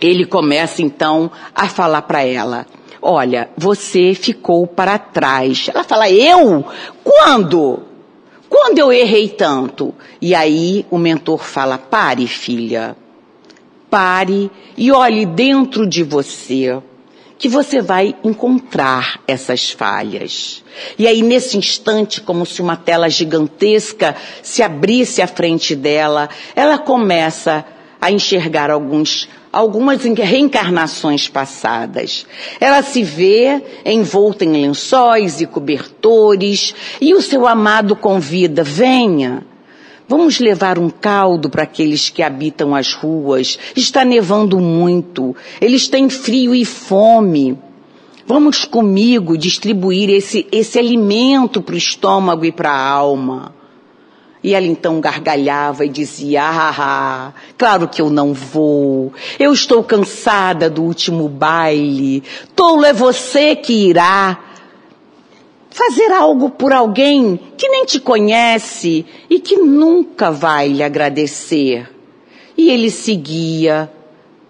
ele 0.00 0.26
começa 0.26 0.82
então 0.82 1.30
a 1.54 1.68
falar 1.68 2.02
para 2.02 2.24
ela: 2.24 2.66
Olha, 3.00 3.50
você 3.56 4.14
ficou 4.14 4.66
para 4.66 4.98
trás. 4.98 5.68
Ela 5.72 5.84
fala: 5.84 6.10
Eu? 6.10 6.64
Quando? 7.04 7.89
Quando 8.50 8.78
eu 8.78 8.92
errei 8.92 9.28
tanto? 9.28 9.94
E 10.20 10.34
aí 10.34 10.84
o 10.90 10.98
mentor 10.98 11.44
fala: 11.44 11.78
pare, 11.78 12.26
filha. 12.26 12.96
Pare 13.88 14.50
e 14.76 14.90
olhe 14.90 15.24
dentro 15.24 15.86
de 15.86 16.02
você 16.02 16.80
que 17.38 17.48
você 17.48 17.80
vai 17.80 18.14
encontrar 18.22 19.20
essas 19.26 19.70
falhas. 19.70 20.62
E 20.98 21.06
aí, 21.06 21.22
nesse 21.22 21.56
instante, 21.56 22.20
como 22.20 22.44
se 22.44 22.60
uma 22.60 22.76
tela 22.76 23.08
gigantesca 23.08 24.14
se 24.42 24.62
abrisse 24.62 25.22
à 25.22 25.26
frente 25.26 25.74
dela, 25.74 26.28
ela 26.54 26.76
começa 26.76 27.64
a 27.98 28.10
enxergar 28.10 28.70
alguns 28.70 29.26
algumas 29.52 30.02
reencarnações 30.02 31.28
passadas. 31.28 32.26
Ela 32.60 32.82
se 32.82 33.02
vê 33.02 33.62
envolta 33.84 34.44
em 34.44 34.52
lençóis 34.52 35.40
e 35.40 35.46
cobertores 35.46 36.74
e 37.00 37.14
o 37.14 37.22
seu 37.22 37.46
amado 37.46 37.96
convida: 37.96 38.62
venha. 38.62 39.44
Vamos 40.08 40.40
levar 40.40 40.76
um 40.76 40.90
caldo 40.90 41.48
para 41.48 41.62
aqueles 41.62 42.08
que 42.08 42.20
habitam 42.20 42.74
as 42.74 42.94
ruas. 42.94 43.56
Está 43.76 44.04
nevando 44.04 44.58
muito. 44.58 45.36
Eles 45.60 45.86
têm 45.86 46.10
frio 46.10 46.52
e 46.52 46.64
fome. 46.64 47.56
Vamos 48.26 48.64
comigo 48.64 49.38
distribuir 49.38 50.10
esse, 50.10 50.46
esse 50.50 50.80
alimento 50.80 51.62
para 51.62 51.74
o 51.76 51.78
estômago 51.78 52.44
e 52.44 52.50
para 52.50 52.70
a 52.70 52.88
alma. 52.88 53.59
E 54.42 54.54
ela 54.54 54.66
então 54.66 55.00
gargalhava 55.00 55.84
e 55.84 55.88
dizia: 55.88 56.42
ah, 56.42 56.74
ah, 56.78 57.32
claro 57.58 57.86
que 57.88 58.00
eu 58.00 58.08
não 58.08 58.32
vou. 58.32 59.12
Eu 59.38 59.52
estou 59.52 59.82
cansada 59.84 60.70
do 60.70 60.82
último 60.82 61.28
baile. 61.28 62.22
Tolo 62.56 62.84
é 62.84 62.92
você 62.92 63.54
que 63.54 63.88
irá 63.88 64.38
fazer 65.70 66.12
algo 66.12 66.50
por 66.50 66.72
alguém 66.72 67.38
que 67.56 67.68
nem 67.68 67.84
te 67.84 68.00
conhece 68.00 69.06
e 69.28 69.38
que 69.40 69.56
nunca 69.56 70.30
vai 70.30 70.68
lhe 70.68 70.82
agradecer. 70.82 71.88
E 72.56 72.70
ele 72.70 72.90
seguia 72.90 73.90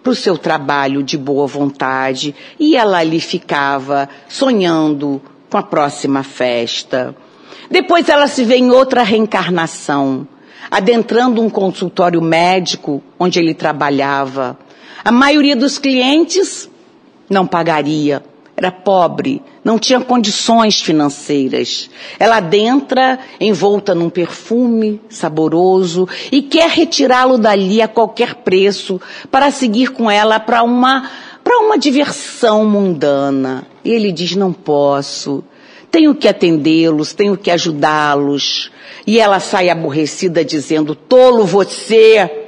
para 0.01 0.11
o 0.11 0.15
seu 0.15 0.37
trabalho 0.37 1.03
de 1.03 1.17
boa 1.17 1.45
vontade 1.45 2.35
e 2.59 2.75
ela 2.75 2.97
ali 2.97 3.19
ficava 3.19 4.09
sonhando 4.27 5.21
com 5.49 5.57
a 5.57 5.63
próxima 5.63 6.23
festa. 6.23 7.15
Depois 7.71 8.09
ela 8.09 8.27
se 8.27 8.43
vê 8.43 8.57
em 8.57 8.69
outra 8.69 9.01
reencarnação, 9.01 10.27
adentrando 10.69 11.41
um 11.41 11.49
consultório 11.49 12.21
médico 12.21 13.01
onde 13.17 13.39
ele 13.39 13.53
trabalhava. 13.53 14.59
A 15.05 15.11
maioria 15.11 15.55
dos 15.55 15.77
clientes 15.77 16.69
não 17.29 17.47
pagaria, 17.47 18.21
era 18.57 18.73
pobre, 18.73 19.41
não 19.63 19.79
tinha 19.79 20.01
condições 20.01 20.81
financeiras. 20.81 21.89
Ela 22.19 22.37
adentra 22.37 23.17
envolta 23.39 23.95
num 23.95 24.09
perfume 24.09 24.99
saboroso 25.07 26.09
e 26.29 26.41
quer 26.41 26.69
retirá-lo 26.69 27.37
dali 27.37 27.81
a 27.81 27.87
qualquer 27.87 28.35
preço 28.35 28.99
para 29.31 29.49
seguir 29.49 29.91
com 29.91 30.11
ela 30.11 30.41
para 30.41 30.61
uma 30.61 31.09
para 31.41 31.57
uma 31.57 31.77
diversão 31.77 32.65
mundana. 32.65 33.63
E 33.83 33.89
ele 33.89 34.11
diz: 34.11 34.35
"Não 34.35 34.51
posso 34.51 35.41
tenho 35.91 36.15
que 36.15 36.27
atendê-los, 36.27 37.13
tenho 37.13 37.37
que 37.37 37.51
ajudá-los. 37.51 38.71
E 39.05 39.19
ela 39.19 39.39
sai 39.39 39.69
aborrecida 39.69 40.43
dizendo: 40.43 40.95
tolo 40.95 41.45
você, 41.45 42.47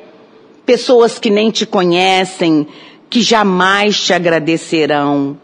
pessoas 0.65 1.19
que 1.19 1.29
nem 1.29 1.51
te 1.51 1.65
conhecem, 1.65 2.65
que 3.09 3.21
jamais 3.21 3.99
te 3.99 4.13
agradecerão. 4.13 5.37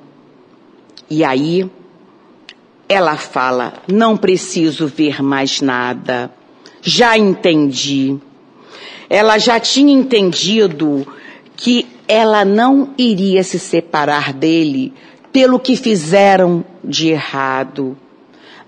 E 1.10 1.24
aí, 1.24 1.70
ela 2.88 3.18
fala: 3.18 3.74
não 3.88 4.16
preciso 4.16 4.88
ver 4.88 5.22
mais 5.22 5.60
nada, 5.60 6.32
já 6.82 7.18
entendi. 7.18 8.18
Ela 9.10 9.38
já 9.40 9.60
tinha 9.60 9.92
entendido 9.92 11.06
que 11.56 11.86
ela 12.08 12.46
não 12.46 12.94
iria 12.98 13.44
se 13.44 13.60
separar 13.60 14.32
dele 14.34 14.94
pelo 15.32 15.60
que 15.60 15.76
fizeram 15.76 16.64
de 16.84 17.10
errado, 17.10 17.98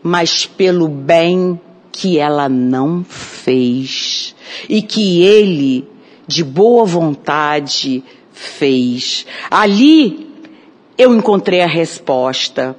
mas 0.03 0.45
pelo 0.45 0.88
bem 0.88 1.59
que 1.91 2.18
ela 2.18 2.47
não 2.47 3.03
fez 3.07 4.36
e 4.70 4.82
que 4.82 5.22
ele, 5.24 5.88
de 6.28 6.43
boa 6.43 6.86
vontade, 6.86 8.03
fez. 8.32 9.26
Ali 9.49 10.30
eu 10.97 11.16
encontrei 11.16 11.62
a 11.62 11.68
resposta. 11.68 12.76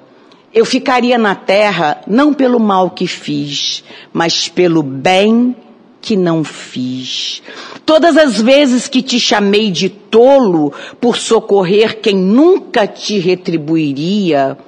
Eu 0.55 0.65
ficaria 0.65 1.17
na 1.17 1.35
terra 1.35 2.03
não 2.07 2.35
pelo 2.35 2.61
mal 2.61 2.91
que 2.91 3.07
fiz, 3.07 3.83
mas 4.13 4.49
pelo 4.49 4.83
bem 4.83 5.57
que 6.03 6.17
não 6.17 6.43
fiz. 6.43 7.41
Todas 7.87 8.17
as 8.17 8.41
vezes 8.41 8.89
que 8.89 9.01
te 9.01 9.21
chamei 9.21 9.71
de 9.71 9.89
tolo 9.89 10.73
por 11.01 11.17
socorrer 11.17 12.01
quem 12.01 12.17
nunca 12.17 12.87
te 12.89 13.21
retribuiria, 13.21 14.59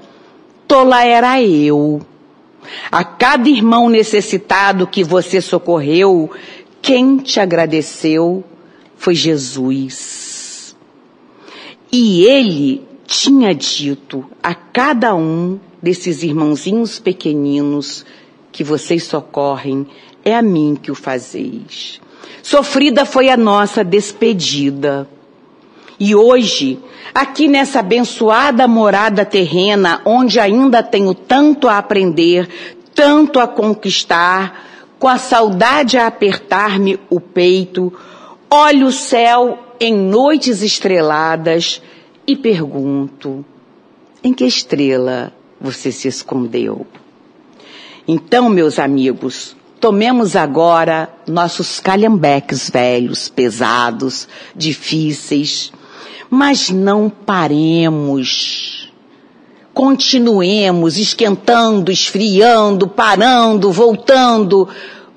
tola 0.69 1.05
era 1.05 1.43
eu. 1.43 2.01
A 2.91 3.05
cada 3.05 3.49
irmão 3.49 3.91
necessitado 3.91 4.87
que 4.87 5.03
você 5.03 5.41
socorreu, 5.41 6.31
quem 6.81 7.19
te 7.19 7.41
agradeceu 7.41 8.45
foi 8.97 9.15
Jesus. 9.15 10.75
E 11.91 12.25
ele 12.25 12.83
tinha 13.07 13.55
dito 13.55 14.25
a 14.43 14.55
cada 14.55 15.15
um 15.15 15.59
desses 15.83 16.23
irmãozinhos 16.23 16.99
pequeninos 16.99 18.07
que 18.51 18.65
vocês 18.65 19.05
socorrem, 19.05 19.87
é 20.25 20.35
a 20.35 20.43
mim 20.43 20.79
que 20.81 20.91
o 20.91 20.95
fazeis. 20.95 22.01
Sofrida 22.43 23.05
foi 23.05 23.29
a 23.29 23.37
nossa 23.37 23.85
despedida. 23.85 25.09
E 25.99 26.15
hoje, 26.15 26.79
aqui 27.15 27.47
nessa 27.47 27.81
abençoada 27.81 28.67
morada 28.67 29.25
terrena, 29.25 30.01
onde 30.05 30.41
ainda 30.41 30.83
tenho 30.83 31.15
tanto 31.15 31.69
a 31.69 31.79
aprender, 31.79 32.49
tanto 32.95 33.39
a 33.39 33.47
conquistar, 33.47 34.65
com 34.99 35.09
a 35.09 35.19
saudade 35.19 35.97
a 35.99 36.07
apertar-me 36.07 36.99
o 37.11 37.21
peito, 37.21 37.93
olho 38.51 38.87
o 38.87 38.93
céu 38.93 39.59
em 39.79 39.95
noites 39.95 40.63
estreladas 40.63 41.83
e 42.27 42.35
pergunto: 42.35 43.45
em 44.23 44.33
que 44.33 44.45
estrela 44.45 45.33
você 45.61 45.93
se 45.93 46.09
escondeu? 46.09 46.87
Então, 48.07 48.49
meus 48.49 48.79
amigos, 48.79 49.57
Tomemos 49.85 50.35
agora 50.35 51.11
nossos 51.27 51.79
calhambeques 51.79 52.71
velhos, 52.71 53.29
pesados, 53.29 54.27
difíceis, 54.57 55.71
mas 56.31 56.71
não 56.71 57.11
paremos. 57.11 58.91
Continuemos 59.75 60.97
esquentando, 60.97 61.93
esfriando, 61.93 62.89
parando, 62.89 63.71
voltando. 63.71 64.67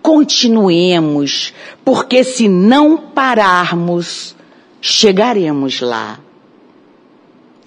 Continuemos, 0.01 1.53
porque 1.86 2.26
se 2.26 2.49
não 2.49 2.97
pararmos, 2.97 4.36
chegaremos 4.82 5.80
lá. 5.80 6.20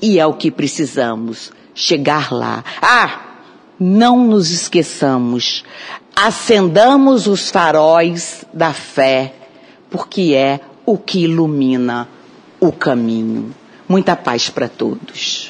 E 0.03 0.19
é 0.19 0.27
o 0.27 0.35
que 0.35 0.51
precisamos, 0.51 1.51
chegar 1.75 2.31
lá. 2.31 2.63
Ah, 2.83 3.23
não 3.81 4.27
nos 4.27 4.51
esqueçamos, 4.51 5.65
acendamos 6.27 7.27
os 7.27 7.49
faróis 7.49 8.45
da 8.53 8.75
fé, 8.75 9.33
porque 9.91 10.35
é 10.35 10.61
o 10.85 10.99
que 10.99 11.21
ilumina 11.21 12.07
o 12.61 12.71
caminho. 12.71 13.55
Muita 13.89 14.15
paz 14.15 14.51
para 14.51 14.69
todos. 14.69 15.50